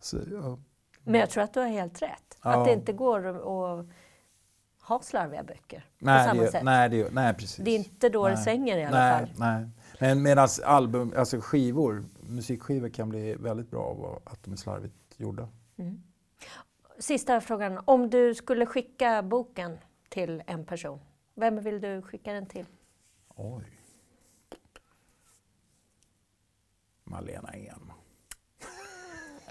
Så, 0.00 0.18
ja. 0.32 0.58
Men 1.04 1.20
jag 1.20 1.30
tror 1.30 1.42
att 1.42 1.54
du 1.54 1.60
har 1.60 1.68
helt 1.68 2.02
rätt. 2.02 2.38
Ja. 2.42 2.50
Att 2.50 2.66
det 2.66 2.72
inte 2.72 2.92
går 2.92 3.26
att 3.26 3.86
ha 4.82 5.02
slarviga 5.02 5.42
böcker 5.42 5.84
nej, 5.98 6.24
på 6.24 6.30
samma 6.30 6.42
det, 6.42 6.50
sätt. 6.50 6.64
Nej, 6.64 6.88
det, 6.88 7.12
nej, 7.12 7.34
precis. 7.34 7.64
Det 7.64 7.70
är 7.70 7.76
inte 7.76 8.08
då 8.08 8.22
nej. 8.22 8.30
det 8.30 8.36
svänger 8.36 8.78
i 8.78 8.84
alla 8.84 8.98
nej, 8.98 9.26
fall. 9.26 9.34
Nej. 9.36 9.70
Men 10.00 10.22
medan 10.22 10.48
album, 10.64 11.12
alltså 11.16 11.40
skivor, 11.40 12.04
musikskivor 12.20 12.88
kan 12.88 13.08
bli 13.08 13.34
väldigt 13.34 13.70
bra 13.70 13.82
av 13.82 14.22
att 14.24 14.42
de 14.44 14.52
är 14.52 14.56
slarvigt 14.56 14.94
gjorda. 15.16 15.48
Mm. 15.78 16.02
Sista 16.98 17.40
frågan. 17.40 17.80
Om 17.84 18.10
du 18.10 18.34
skulle 18.34 18.66
skicka 18.66 19.22
boken 19.22 19.78
till 20.08 20.42
en 20.46 20.64
person, 20.64 21.00
vem 21.34 21.60
vill 21.60 21.80
du 21.80 22.02
skicka 22.02 22.32
den 22.32 22.46
till? 22.46 22.66
Oj. 23.34 23.64
Malena 27.04 27.48
En. 27.48 27.92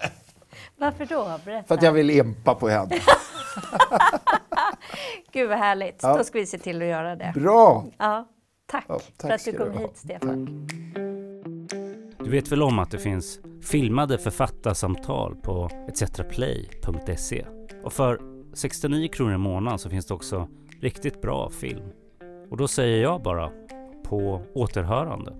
Varför 0.76 1.06
då? 1.06 1.40
Berätta. 1.44 1.66
För 1.68 1.74
att 1.74 1.82
jag 1.82 1.92
vill 1.92 2.10
impa 2.10 2.54
på 2.54 2.68
henne. 2.68 2.96
Gud 5.32 5.48
vad 5.48 5.58
härligt. 5.58 6.02
Ja. 6.02 6.16
Då 6.16 6.24
ska 6.24 6.38
vi 6.38 6.46
se 6.46 6.58
till 6.58 6.82
att 6.82 6.88
göra 6.88 7.16
det. 7.16 7.32
Bra! 7.34 7.84
Ja, 7.98 8.28
tack, 8.66 8.84
ja, 8.88 9.00
tack 9.16 9.28
för 9.28 9.34
att 9.34 9.44
du 9.44 9.52
kom 9.52 9.78
hit, 9.78 9.96
Stefan. 9.96 10.68
Du 12.26 12.32
vet 12.32 12.52
väl 12.52 12.62
om 12.62 12.78
att 12.78 12.90
det 12.90 12.98
finns 12.98 13.40
filmade 13.62 14.18
författarsamtal 14.18 15.36
på 15.36 15.70
etcetraplay.se? 15.88 17.46
Och 17.84 17.92
för 17.92 18.20
69 18.54 19.08
kronor 19.08 19.34
i 19.34 19.38
månaden 19.38 19.78
så 19.78 19.90
finns 19.90 20.06
det 20.06 20.14
också 20.14 20.48
riktigt 20.80 21.22
bra 21.22 21.50
film. 21.50 21.84
Och 22.50 22.56
då 22.56 22.68
säger 22.68 23.02
jag 23.02 23.22
bara 23.22 23.50
på 24.04 24.42
återhörande. 24.54 25.32